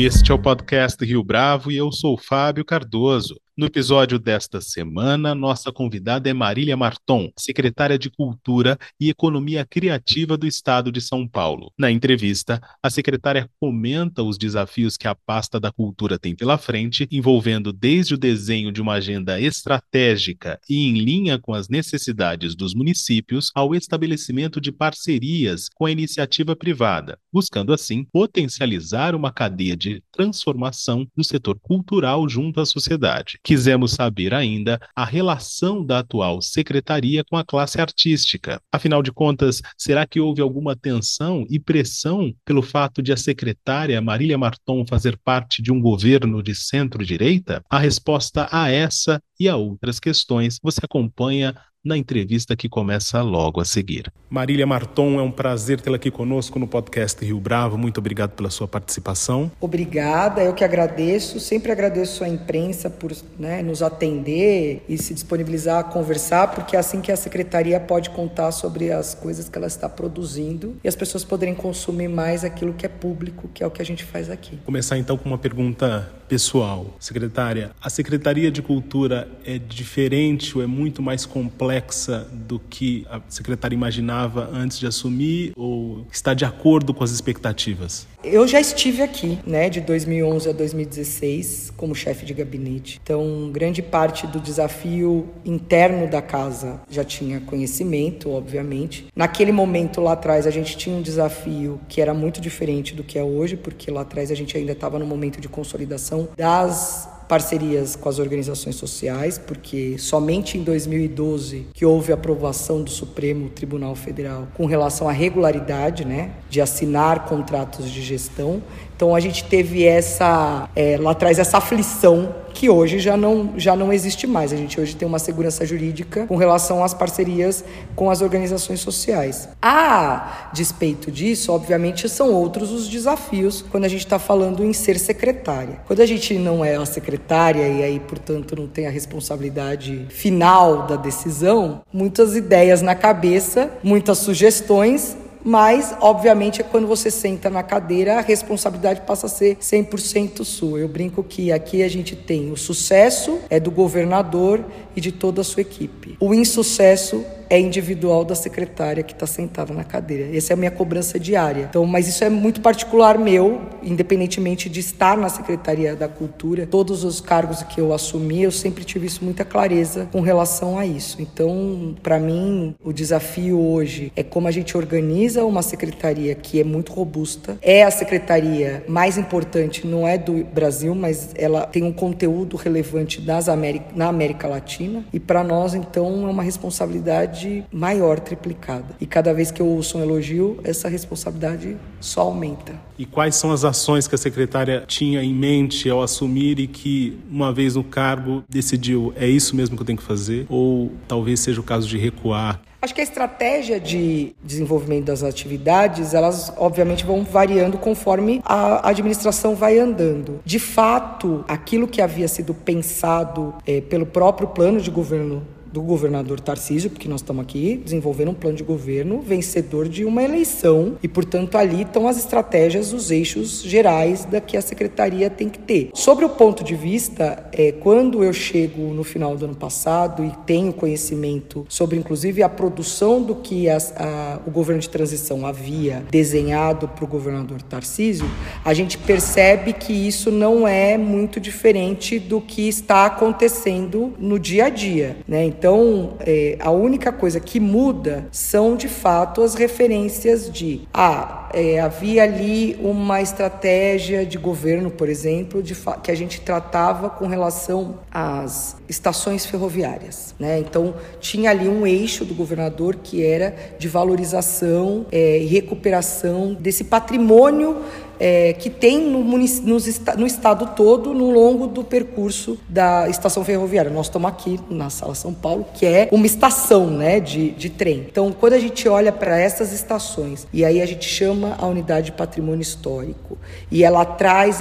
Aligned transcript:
Este 0.00 0.30
é 0.30 0.34
o 0.34 0.38
podcast 0.38 1.04
Rio 1.04 1.24
Bravo 1.24 1.72
e 1.72 1.76
eu 1.76 1.90
sou 1.90 2.16
Fábio 2.16 2.64
Cardoso. 2.64 3.34
No 3.58 3.66
episódio 3.66 4.20
desta 4.20 4.60
semana, 4.60 5.34
nossa 5.34 5.72
convidada 5.72 6.30
é 6.30 6.32
Marília 6.32 6.76
Marton, 6.76 7.28
secretária 7.36 7.98
de 7.98 8.08
Cultura 8.08 8.78
e 9.00 9.10
Economia 9.10 9.66
Criativa 9.68 10.36
do 10.36 10.46
Estado 10.46 10.92
de 10.92 11.00
São 11.00 11.26
Paulo. 11.26 11.72
Na 11.76 11.90
entrevista, 11.90 12.62
a 12.80 12.88
secretária 12.88 13.50
comenta 13.58 14.22
os 14.22 14.38
desafios 14.38 14.96
que 14.96 15.08
a 15.08 15.14
pasta 15.16 15.58
da 15.58 15.72
cultura 15.72 16.20
tem 16.20 16.36
pela 16.36 16.56
frente, 16.56 17.08
envolvendo 17.10 17.72
desde 17.72 18.14
o 18.14 18.16
desenho 18.16 18.70
de 18.70 18.80
uma 18.80 18.92
agenda 18.92 19.40
estratégica 19.40 20.60
e 20.70 20.86
em 20.86 21.00
linha 21.00 21.36
com 21.36 21.52
as 21.52 21.68
necessidades 21.68 22.54
dos 22.54 22.76
municípios, 22.76 23.50
ao 23.56 23.74
estabelecimento 23.74 24.60
de 24.60 24.70
parcerias 24.70 25.68
com 25.74 25.84
a 25.84 25.90
iniciativa 25.90 26.54
privada, 26.54 27.18
buscando 27.32 27.72
assim 27.72 28.04
potencializar 28.04 29.16
uma 29.16 29.32
cadeia 29.32 29.76
de 29.76 30.00
transformação 30.12 31.04
do 31.16 31.24
setor 31.24 31.58
cultural 31.58 32.28
junto 32.28 32.60
à 32.60 32.64
sociedade 32.64 33.40
quisemos 33.48 33.92
saber 33.92 34.34
ainda 34.34 34.78
a 34.94 35.06
relação 35.06 35.82
da 35.82 36.00
atual 36.00 36.42
secretaria 36.42 37.24
com 37.24 37.34
a 37.34 37.42
classe 37.42 37.80
artística. 37.80 38.60
Afinal 38.70 39.02
de 39.02 39.10
contas, 39.10 39.62
será 39.74 40.06
que 40.06 40.20
houve 40.20 40.42
alguma 40.42 40.76
tensão 40.76 41.46
e 41.48 41.58
pressão 41.58 42.30
pelo 42.44 42.60
fato 42.60 43.00
de 43.00 43.10
a 43.10 43.16
secretária 43.16 44.02
Marília 44.02 44.36
Marton 44.36 44.84
fazer 44.86 45.18
parte 45.24 45.62
de 45.62 45.72
um 45.72 45.80
governo 45.80 46.42
de 46.42 46.54
centro-direita? 46.54 47.62
A 47.70 47.78
resposta 47.78 48.46
a 48.52 48.70
essa 48.70 49.18
e 49.40 49.48
a 49.48 49.56
outras 49.56 49.98
questões 49.98 50.58
você 50.62 50.80
acompanha 50.84 51.54
na 51.88 51.96
entrevista 51.96 52.54
que 52.54 52.68
começa 52.68 53.22
logo 53.22 53.60
a 53.60 53.64
seguir. 53.64 54.12
Marília 54.30 54.66
Marton, 54.66 55.18
é 55.18 55.22
um 55.22 55.30
prazer 55.30 55.80
tê-la 55.80 55.96
aqui 55.96 56.10
conosco 56.10 56.58
no 56.58 56.68
podcast 56.68 57.24
Rio 57.24 57.40
Bravo. 57.40 57.78
Muito 57.78 57.98
obrigado 57.98 58.32
pela 58.32 58.50
sua 58.50 58.68
participação. 58.68 59.50
Obrigada, 59.58 60.42
eu 60.42 60.52
que 60.52 60.62
agradeço. 60.62 61.40
Sempre 61.40 61.72
agradeço 61.72 62.22
a 62.22 62.28
imprensa 62.28 62.90
por 62.90 63.10
né, 63.38 63.62
nos 63.62 63.82
atender 63.82 64.84
e 64.86 64.98
se 64.98 65.14
disponibilizar 65.14 65.78
a 65.78 65.84
conversar, 65.84 66.48
porque 66.48 66.76
é 66.76 66.78
assim 66.78 67.00
que 67.00 67.10
a 67.10 67.16
secretaria 67.16 67.80
pode 67.80 68.10
contar 68.10 68.52
sobre 68.52 68.92
as 68.92 69.14
coisas 69.14 69.48
que 69.48 69.56
ela 69.56 69.66
está 69.66 69.88
produzindo 69.88 70.76
e 70.84 70.88
as 70.88 70.94
pessoas 70.94 71.24
poderem 71.24 71.54
consumir 71.54 72.08
mais 72.08 72.44
aquilo 72.44 72.74
que 72.74 72.84
é 72.84 72.88
público, 72.88 73.48
que 73.54 73.62
é 73.62 73.66
o 73.66 73.70
que 73.70 73.80
a 73.80 73.84
gente 73.84 74.04
faz 74.04 74.28
aqui. 74.28 74.58
Começar 74.66 74.98
então 74.98 75.16
com 75.16 75.26
uma 75.28 75.38
pergunta 75.38 76.17
pessoal. 76.28 76.94
Secretária, 77.00 77.72
a 77.80 77.88
Secretaria 77.88 78.50
de 78.50 78.60
Cultura 78.60 79.28
é 79.44 79.58
diferente 79.58 80.56
ou 80.56 80.62
é 80.62 80.66
muito 80.66 81.02
mais 81.02 81.24
complexa 81.24 82.28
do 82.32 82.58
que 82.58 83.06
a 83.10 83.20
secretária 83.28 83.74
imaginava 83.74 84.48
antes 84.52 84.78
de 84.78 84.86
assumir 84.86 85.52
ou 85.56 86.06
está 86.12 86.34
de 86.34 86.44
acordo 86.44 86.92
com 86.92 87.02
as 87.02 87.10
expectativas? 87.10 88.06
Eu 88.22 88.48
já 88.48 88.60
estive 88.60 89.00
aqui, 89.00 89.38
né, 89.46 89.70
de 89.70 89.80
2011 89.80 90.48
a 90.48 90.52
2016, 90.52 91.72
como 91.76 91.94
chefe 91.94 92.26
de 92.26 92.34
gabinete. 92.34 93.00
Então, 93.00 93.48
grande 93.52 93.80
parte 93.80 94.26
do 94.26 94.40
desafio 94.40 95.28
interno 95.44 96.08
da 96.08 96.20
casa 96.20 96.80
já 96.90 97.04
tinha 97.04 97.40
conhecimento, 97.40 98.30
obviamente. 98.30 99.06
Naquele 99.14 99.52
momento 99.52 100.00
lá 100.00 100.12
atrás, 100.12 100.48
a 100.48 100.50
gente 100.50 100.76
tinha 100.76 100.96
um 100.96 101.02
desafio 101.02 101.80
que 101.88 102.00
era 102.00 102.12
muito 102.12 102.40
diferente 102.40 102.92
do 102.92 103.04
que 103.04 103.18
é 103.18 103.22
hoje, 103.22 103.56
porque 103.56 103.88
lá 103.88 104.00
atrás 104.00 104.32
a 104.32 104.34
gente 104.34 104.56
ainda 104.56 104.72
estava 104.72 104.98
no 104.98 105.06
momento 105.06 105.40
de 105.40 105.48
consolidação 105.48 106.28
das 106.36 107.08
parcerias 107.28 107.94
com 107.94 108.08
as 108.08 108.18
organizações 108.18 108.76
sociais, 108.76 109.38
porque 109.38 109.96
somente 109.98 110.56
em 110.56 110.62
2012 110.62 111.66
que 111.74 111.84
houve 111.84 112.12
aprovação 112.12 112.82
do 112.82 112.90
Supremo 112.90 113.50
Tribunal 113.50 113.94
Federal 113.94 114.48
com 114.54 114.64
relação 114.64 115.08
à 115.08 115.12
regularidade, 115.12 116.04
né, 116.04 116.30
de 116.48 116.60
assinar 116.60 117.26
contratos 117.26 117.90
de 117.90 118.02
gestão. 118.02 118.62
Então 118.96 119.14
a 119.14 119.20
gente 119.20 119.44
teve 119.44 119.84
essa 119.84 120.68
é, 120.74 120.96
lá 120.96 121.12
atrás 121.12 121.38
essa 121.38 121.58
aflição 121.58 122.34
que 122.54 122.68
hoje 122.68 122.98
já 122.98 123.16
não, 123.16 123.52
já 123.56 123.76
não 123.76 123.92
existe 123.92 124.26
mais. 124.26 124.52
A 124.52 124.56
gente 124.56 124.80
hoje 124.80 124.96
tem 124.96 125.06
uma 125.06 125.18
segurança 125.18 125.64
jurídica 125.64 126.26
com 126.26 126.36
relação 126.36 126.82
às 126.82 126.94
parcerias 126.94 127.64
com 127.94 128.10
as 128.10 128.20
organizações 128.20 128.80
sociais. 128.80 129.48
A 129.60 130.50
despeito 130.52 131.10
disso, 131.10 131.52
obviamente, 131.52 132.08
são 132.08 132.32
outros 132.32 132.70
os 132.70 132.88
desafios 132.88 133.64
quando 133.70 133.84
a 133.84 133.88
gente 133.88 134.04
está 134.04 134.18
falando 134.18 134.64
em 134.64 134.72
ser 134.72 134.98
secretária. 134.98 135.80
Quando 135.86 136.00
a 136.00 136.06
gente 136.06 136.34
não 136.34 136.64
é 136.64 136.76
a 136.76 136.86
secretária 136.86 137.66
e 137.68 137.82
aí, 137.82 138.00
portanto, 138.00 138.56
não 138.56 138.66
tem 138.66 138.86
a 138.86 138.90
responsabilidade 138.90 140.06
final 140.08 140.86
da 140.86 140.96
decisão, 140.96 141.82
muitas 141.92 142.36
ideias 142.36 142.82
na 142.82 142.94
cabeça, 142.94 143.70
muitas 143.82 144.18
sugestões 144.18 145.16
mas, 145.48 145.96
obviamente, 146.02 146.60
é 146.60 146.62
quando 146.62 146.86
você 146.86 147.10
senta 147.10 147.48
na 147.48 147.62
cadeira, 147.62 148.18
a 148.18 148.20
responsabilidade 148.20 149.00
passa 149.00 149.24
a 149.24 149.30
ser 149.30 149.56
100% 149.56 150.44
sua. 150.44 150.78
Eu 150.78 150.88
brinco 150.88 151.22
que 151.22 151.50
aqui 151.50 151.82
a 151.82 151.88
gente 151.88 152.14
tem 152.14 152.52
o 152.52 152.56
sucesso 152.56 153.38
é 153.48 153.58
do 153.58 153.70
governador 153.70 154.62
e 154.94 155.00
de 155.00 155.10
toda 155.10 155.40
a 155.40 155.44
sua 155.44 155.62
equipe. 155.62 156.18
O 156.20 156.34
insucesso 156.34 157.24
é 157.50 157.58
individual 157.58 158.24
da 158.24 158.34
secretária 158.34 159.02
que 159.02 159.12
está 159.12 159.26
sentada 159.26 159.72
na 159.72 159.84
cadeira. 159.84 160.36
Essa 160.36 160.52
é 160.52 160.54
a 160.54 160.56
minha 160.56 160.70
cobrança 160.70 161.18
diária. 161.18 161.66
Então, 161.68 161.84
mas 161.86 162.08
isso 162.08 162.22
é 162.22 162.28
muito 162.28 162.60
particular 162.60 163.18
meu, 163.18 163.60
independentemente 163.82 164.68
de 164.68 164.80
estar 164.80 165.16
na 165.16 165.28
Secretaria 165.28 165.96
da 165.96 166.08
Cultura. 166.08 166.66
Todos 166.66 167.04
os 167.04 167.20
cargos 167.20 167.62
que 167.62 167.80
eu 167.80 167.92
assumi, 167.92 168.42
eu 168.42 168.50
sempre 168.50 168.84
tive 168.84 169.06
isso 169.06 169.24
muita 169.24 169.44
clareza 169.44 170.08
com 170.12 170.20
relação 170.20 170.78
a 170.78 170.84
isso. 170.84 171.20
Então, 171.20 171.96
para 172.02 172.18
mim, 172.18 172.74
o 172.84 172.92
desafio 172.92 173.58
hoje 173.58 174.12
é 174.14 174.22
como 174.22 174.46
a 174.46 174.50
gente 174.50 174.76
organiza 174.76 175.37
uma 175.44 175.62
secretaria 175.62 176.34
que 176.34 176.60
é 176.60 176.64
muito 176.64 176.92
robusta. 176.92 177.58
É 177.62 177.82
a 177.82 177.90
secretaria 177.90 178.84
mais 178.88 179.18
importante, 179.18 179.86
não 179.86 180.06
é 180.06 180.16
do 180.18 180.44
Brasil, 180.44 180.94
mas 180.94 181.30
ela 181.36 181.66
tem 181.66 181.82
um 181.82 181.92
conteúdo 181.92 182.56
relevante 182.56 183.20
das 183.20 183.48
América, 183.48 183.86
na 183.94 184.08
América 184.08 184.48
Latina. 184.48 185.04
E 185.12 185.20
para 185.20 185.42
nós, 185.44 185.74
então, 185.74 186.28
é 186.28 186.30
uma 186.30 186.42
responsabilidade 186.42 187.64
maior, 187.72 188.20
triplicada. 188.20 188.96
E 189.00 189.06
cada 189.06 189.32
vez 189.32 189.50
que 189.50 189.60
eu 189.60 189.66
ouço 189.66 189.98
um 189.98 190.02
elogio, 190.02 190.58
essa 190.64 190.88
responsabilidade 190.88 191.76
só 192.00 192.22
aumenta. 192.22 192.74
E 192.98 193.06
quais 193.06 193.36
são 193.36 193.52
as 193.52 193.64
ações 193.64 194.08
que 194.08 194.14
a 194.14 194.18
secretária 194.18 194.84
tinha 194.86 195.22
em 195.22 195.32
mente 195.32 195.88
ao 195.88 196.02
assumir 196.02 196.58
e 196.58 196.66
que, 196.66 197.18
uma 197.30 197.52
vez 197.52 197.76
no 197.76 197.84
cargo, 197.84 198.42
decidiu 198.48 199.12
é 199.16 199.26
isso 199.28 199.54
mesmo 199.54 199.76
que 199.76 199.82
eu 199.82 199.86
tenho 199.86 199.98
que 199.98 200.04
fazer? 200.04 200.46
Ou 200.48 200.90
talvez 201.06 201.40
seja 201.40 201.60
o 201.60 201.64
caso 201.64 201.86
de 201.86 201.96
recuar? 201.96 202.60
Acho 202.80 202.94
que 202.94 203.00
a 203.00 203.04
estratégia 203.04 203.80
de 203.80 204.36
desenvolvimento 204.42 205.06
das 205.06 205.24
atividades, 205.24 206.14
elas 206.14 206.52
obviamente 206.56 207.04
vão 207.04 207.24
variando 207.24 207.76
conforme 207.76 208.40
a 208.44 208.88
administração 208.88 209.56
vai 209.56 209.78
andando. 209.78 210.40
De 210.44 210.60
fato, 210.60 211.44
aquilo 211.48 211.88
que 211.88 212.00
havia 212.00 212.28
sido 212.28 212.54
pensado 212.54 213.52
é, 213.66 213.80
pelo 213.80 214.06
próprio 214.06 214.48
plano 214.48 214.80
de 214.80 214.90
governo 214.90 215.44
do 215.72 215.82
governador 215.82 216.40
Tarcísio, 216.40 216.90
porque 216.90 217.08
nós 217.08 217.20
estamos 217.20 217.42
aqui 217.42 217.80
desenvolvendo 217.82 218.30
um 218.30 218.34
plano 218.34 218.56
de 218.56 218.64
governo 218.64 219.20
vencedor 219.20 219.88
de 219.88 220.04
uma 220.04 220.22
eleição 220.22 220.96
e, 221.02 221.08
portanto, 221.08 221.56
ali 221.56 221.82
estão 221.82 222.08
as 222.08 222.18
estratégias, 222.18 222.92
os 222.92 223.10
eixos 223.10 223.62
gerais 223.62 224.24
da 224.24 224.40
que 224.40 224.56
a 224.56 224.62
secretaria 224.62 225.30
tem 225.30 225.48
que 225.48 225.58
ter. 225.58 225.90
Sobre 225.94 226.24
o 226.24 226.28
ponto 226.28 226.64
de 226.64 226.74
vista, 226.74 227.48
é, 227.52 227.72
quando 227.72 228.24
eu 228.24 228.32
chego 228.32 228.94
no 228.94 229.04
final 229.04 229.36
do 229.36 229.44
ano 229.44 229.54
passado 229.54 230.24
e 230.24 230.32
tenho 230.46 230.72
conhecimento 230.72 231.66
sobre, 231.68 231.96
inclusive, 231.96 232.42
a 232.42 232.48
produção 232.48 233.22
do 233.22 233.34
que 233.34 233.68
a, 233.68 233.78
a, 233.96 234.40
o 234.46 234.50
governo 234.50 234.80
de 234.80 234.88
transição 234.88 235.46
havia 235.46 236.04
desenhado 236.10 236.88
para 236.88 237.04
o 237.04 237.08
governador 237.08 237.62
Tarcísio, 237.62 238.26
a 238.64 238.72
gente 238.74 238.98
percebe 238.98 239.72
que 239.72 239.92
isso 239.92 240.30
não 240.30 240.66
é 240.66 240.96
muito 240.96 241.40
diferente 241.40 242.18
do 242.18 242.40
que 242.40 242.68
está 242.68 243.06
acontecendo 243.06 244.12
no 244.18 244.38
dia 244.38 244.66
a 244.66 244.68
dia, 244.68 245.16
né? 245.26 245.44
Então, 245.58 246.14
é, 246.20 246.56
a 246.60 246.70
única 246.70 247.10
coisa 247.10 247.40
que 247.40 247.58
muda 247.58 248.28
são 248.30 248.76
de 248.76 248.86
fato 248.86 249.42
as 249.42 249.54
referências 249.54 250.48
de 250.48 250.82
ah, 250.94 251.48
é, 251.52 251.80
havia 251.80 252.22
ali 252.22 252.78
uma 252.80 253.20
estratégia 253.20 254.24
de 254.24 254.38
governo, 254.38 254.88
por 254.88 255.08
exemplo, 255.08 255.60
de 255.60 255.74
que 256.00 256.12
a 256.12 256.14
gente 256.14 256.40
tratava 256.42 257.10
com 257.10 257.26
relação 257.26 257.98
às 258.08 258.76
estações 258.88 259.44
ferroviárias. 259.44 260.32
Né? 260.38 260.60
Então, 260.60 260.94
tinha 261.18 261.50
ali 261.50 261.68
um 261.68 261.84
eixo 261.84 262.24
do 262.24 262.34
governador 262.34 262.94
que 262.94 263.24
era 263.24 263.56
de 263.80 263.88
valorização 263.88 265.06
é, 265.10 265.38
e 265.38 265.46
recuperação 265.46 266.54
desse 266.54 266.84
patrimônio 266.84 267.78
é, 268.18 268.52
que 268.52 268.70
tem 268.70 269.00
no, 269.00 269.22
no, 269.24 270.26
estado 270.26 270.74
todo 270.74 271.14
no 271.14 271.30
longo 271.30 271.66
do 271.66 271.84
percurso 271.84 272.58
da 272.68 273.08
estação 273.08 273.44
ferroviária. 273.44 273.90
Nós 273.90 274.06
estamos 274.06 274.28
aqui 274.28 274.58
na 274.70 274.90
Sala 274.90 275.14
São 275.14 275.32
Paulo, 275.32 275.66
que 275.74 275.86
é 275.86 276.08
uma 276.10 276.26
estação 276.26 276.86
né, 276.86 277.20
de, 277.20 277.50
de 277.50 277.70
trem. 277.70 278.06
Então, 278.10 278.32
quando 278.32 278.54
a 278.54 278.58
gente 278.58 278.88
olha 278.88 279.12
para 279.12 279.38
essas 279.38 279.72
estações, 279.72 280.46
e 280.52 280.64
aí 280.64 280.80
a 280.80 280.86
gente 280.86 281.08
chama 281.08 281.56
a 281.58 281.66
unidade 281.66 282.06
de 282.06 282.12
patrimônio 282.12 282.62
histórico, 282.62 283.38
e 283.70 283.84
ela 283.84 284.04
traz 284.04 284.60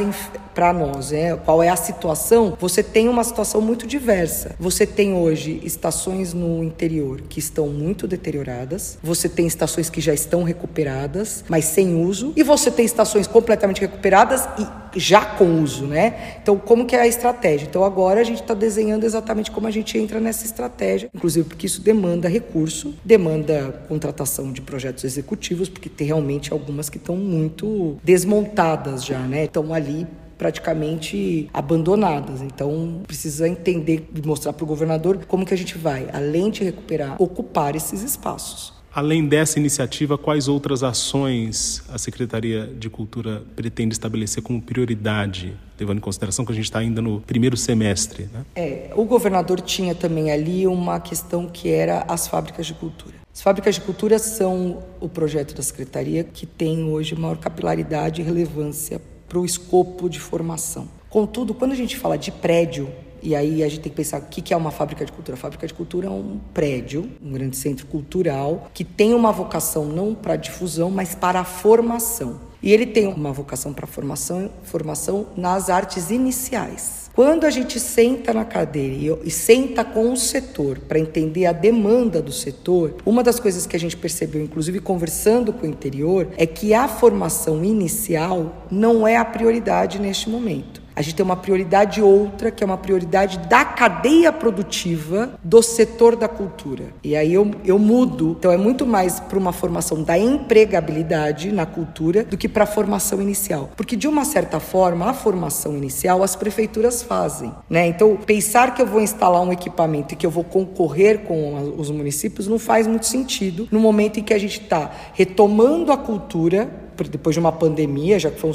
para 0.54 0.74
nós 0.74 1.12
né, 1.12 1.36
qual 1.36 1.62
é 1.62 1.70
a 1.70 1.76
situação, 1.76 2.58
você 2.60 2.82
tem 2.82 3.08
uma 3.08 3.24
situação 3.24 3.62
muito 3.62 3.86
diversa. 3.86 4.56
Você 4.60 4.88
tem 4.88 5.14
hoje 5.14 5.62
estações 5.64 6.34
no 6.34 6.64
interior 6.64 7.22
que 7.22 7.40
estão 7.40 7.68
muito 7.68 8.08
deterioradas, 8.08 8.98
você 9.04 9.30
tem 9.30 9.46
estações 9.46 9.90
que 9.90 10.02
já 10.02 10.14
estão 10.14 10.44
recuperadas, 10.44 11.44
mas 11.48 11.66
sem 11.66 12.04
uso, 12.04 12.34
e 12.36 12.42
você 12.42 12.72
tem 12.72 12.86
estações 12.86 13.28
completamente 13.28 13.47
recuperadas 13.80 14.48
e 14.60 15.00
já 15.00 15.24
com 15.24 15.62
uso, 15.62 15.86
né? 15.86 16.38
Então, 16.42 16.58
como 16.58 16.86
que 16.86 16.96
é 16.96 17.02
a 17.02 17.08
estratégia? 17.08 17.68
Então, 17.68 17.84
agora 17.84 18.22
a 18.22 18.24
gente 18.24 18.42
está 18.42 18.54
desenhando 18.54 19.04
exatamente 19.04 19.52
como 19.52 19.68
a 19.68 19.72
gente 19.72 19.98
entra 19.98 20.20
nessa 20.20 20.46
estratégia, 20.46 21.10
inclusive 21.14 21.48
porque 21.48 21.66
isso 21.66 21.82
demanda 21.82 22.28
recurso, 22.28 22.96
demanda 23.04 23.84
contratação 23.88 24.52
de 24.52 24.62
projetos 24.62 25.04
executivos, 25.04 25.70
porque 25.70 25.90
tem 25.90 26.08
realmente 26.08 26.52
algumas 26.52 26.90
que 26.90 26.98
estão 26.98 27.16
muito 27.16 27.98
desmontadas 28.04 29.06
já, 29.06 29.20
né? 29.20 29.46
Estão 29.46 29.74
ali 29.74 30.08
praticamente 30.38 31.50
abandonadas. 31.54 32.42
Então, 32.42 33.02
precisa 33.06 33.48
entender 33.48 34.08
e 34.16 34.26
mostrar 34.26 34.54
para 34.54 34.64
o 34.64 34.68
governador 34.68 35.26
como 35.28 35.46
que 35.46 35.54
a 35.54 35.58
gente 35.58 35.78
vai, 35.78 36.08
além 36.14 36.50
de 36.50 36.64
recuperar, 36.64 37.22
ocupar 37.22 37.76
esses 37.76 38.04
espaços. 38.04 38.77
Além 38.98 39.28
dessa 39.28 39.60
iniciativa, 39.60 40.18
quais 40.18 40.48
outras 40.48 40.82
ações 40.82 41.84
a 41.88 42.00
Secretaria 42.00 42.66
de 42.66 42.90
Cultura 42.90 43.44
pretende 43.56 43.94
estabelecer 43.94 44.42
como 44.42 44.60
prioridade, 44.60 45.56
levando 45.80 46.00
em 46.00 46.02
consideração 46.02 46.44
que 46.44 46.52
a 46.52 46.56
gente 46.56 46.64
está 46.64 46.80
ainda 46.80 47.00
no 47.00 47.22
primeiro 47.22 47.56
semestre? 47.56 48.28
Né? 48.34 48.44
É, 48.56 48.90
o 48.96 49.06
governador 49.06 49.62
tinha 49.62 49.94
também 49.94 50.32
ali 50.32 50.66
uma 50.66 51.00
questão 51.00 51.48
que 51.48 51.70
era 51.70 52.06
as 52.08 52.28
fábricas 52.28 52.66
de 52.66 52.74
cultura. 52.74 53.14
As 53.32 53.40
fábricas 53.40 53.76
de 53.76 53.82
cultura 53.82 54.18
são 54.18 54.80
o 55.00 55.08
projeto 55.08 55.54
da 55.54 55.62
Secretaria 55.62 56.24
que 56.24 56.48
tem 56.48 56.84
hoje 56.86 57.14
maior 57.14 57.38
capilaridade 57.38 58.22
e 58.22 58.26
relevância 58.26 59.00
para 59.30 59.38
o 59.38 59.46
escopo 59.46 60.10
de 60.10 60.20
formação. 60.20 60.88
Contudo, 61.08 61.54
quando 61.54 61.74
a 61.74 61.76
gente 61.76 61.96
fala 61.96 62.18
de 62.18 62.32
prédio, 62.32 62.90
e 63.28 63.36
aí 63.36 63.62
a 63.62 63.68
gente 63.68 63.82
tem 63.82 63.92
que 63.92 63.98
pensar 63.98 64.22
o 64.22 64.22
que 64.22 64.54
é 64.54 64.56
uma 64.56 64.72
fábrica 64.72 65.04
de 65.04 65.12
cultura. 65.12 65.36
A 65.36 65.38
fábrica 65.38 65.68
de 65.68 65.74
cultura 65.74 66.08
é 66.08 66.10
um 66.10 66.40
prédio, 66.54 67.12
um 67.22 67.34
grande 67.34 67.58
centro 67.58 67.86
cultural, 67.86 68.72
que 68.74 68.86
tem 68.86 69.14
uma 69.14 69.34
vocação 69.34 69.84
não 69.84 70.16
para 70.16 70.38
difusão, 70.38 70.90
mas 70.90 71.14
para 71.14 71.42
a 71.42 71.44
formação. 71.44 72.40
E 72.64 72.72
ele 72.72 72.86
tem 72.86 73.06
uma 73.06 73.34
vocação 73.34 73.74
para 73.74 73.86
formação, 73.86 74.50
formação 74.64 75.28
nas 75.36 75.70
artes 75.70 76.10
iniciais. 76.10 77.12
Quando 77.14 77.44
a 77.44 77.50
gente 77.50 77.82
senta 77.82 78.34
na 78.34 78.46
cadeira 78.46 78.96
e, 78.96 79.28
e 79.28 79.30
senta 79.30 79.84
com 79.84 80.14
o 80.14 80.16
setor 80.16 80.80
para 80.80 80.98
entender 80.98 81.48
a 81.48 81.52
demanda 81.52 82.22
do 82.22 82.32
setor, 82.32 82.96
uma 83.06 83.24
das 83.24 83.42
coisas 83.42 83.68
que 83.68 83.76
a 83.76 83.80
gente 83.80 83.98
percebeu, 83.98 84.42
inclusive 84.42 84.80
conversando 84.80 85.52
com 85.52 85.68
o 85.68 85.70
interior, 85.70 86.30
é 86.38 86.46
que 86.46 86.74
a 86.74 86.88
formação 86.88 87.62
inicial 87.62 88.66
não 88.72 89.06
é 89.06 89.18
a 89.18 89.26
prioridade 89.26 90.00
neste 90.00 90.30
momento. 90.30 90.87
A 90.98 91.02
gente 91.04 91.14
tem 91.14 91.24
uma 91.24 91.36
prioridade 91.36 92.02
outra, 92.02 92.50
que 92.50 92.64
é 92.64 92.66
uma 92.66 92.76
prioridade 92.76 93.38
da 93.48 93.64
cadeia 93.64 94.34
produtiva 94.34 95.38
do 95.44 95.62
setor 95.62 96.16
da 96.16 96.28
cultura. 96.28 96.86
E 97.04 97.16
aí 97.16 97.32
eu, 97.32 97.52
eu 97.64 97.78
mudo. 97.78 98.36
Então 98.40 98.52
é 98.52 98.58
muito 98.58 98.84
mais 98.84 99.20
para 99.20 99.38
uma 99.38 99.54
formação 99.54 100.02
da 100.02 100.18
empregabilidade 100.18 101.52
na 101.52 101.68
cultura 101.68 102.24
do 102.24 102.36
que 102.36 102.50
para 102.50 102.64
a 102.64 102.68
formação 102.68 103.22
inicial. 103.22 103.70
Porque, 103.78 103.96
de 103.96 104.08
uma 104.08 104.26
certa 104.26 104.60
forma, 104.60 105.08
a 105.08 105.14
formação 105.14 105.78
inicial 105.78 106.24
as 106.24 106.36
prefeituras 106.36 107.04
fazem. 107.04 107.54
Né? 107.70 107.86
Então, 107.86 108.18
pensar 108.18 108.74
que 108.74 108.82
eu 108.82 108.88
vou 108.88 109.00
instalar 109.00 109.44
um 109.44 109.54
equipamento 109.54 110.16
e 110.16 110.18
que 110.18 110.26
eu 110.26 110.32
vou 110.32 110.44
concorrer 110.44 111.20
com 111.20 111.76
os 111.78 111.92
municípios 111.92 112.48
não 112.48 112.58
faz 112.58 112.88
muito 112.88 113.06
sentido 113.06 113.68
no 113.70 113.80
momento 113.80 114.20
em 114.20 114.24
que 114.24 114.34
a 114.34 114.40
gente 114.40 114.62
está 114.62 114.90
retomando 115.14 115.92
a 115.92 115.98
cultura 115.98 116.87
depois 117.06 117.34
de 117.34 117.40
uma 117.40 117.52
pandemia, 117.52 118.18
já 118.18 118.32
que 118.32 118.40
foi 118.40 118.50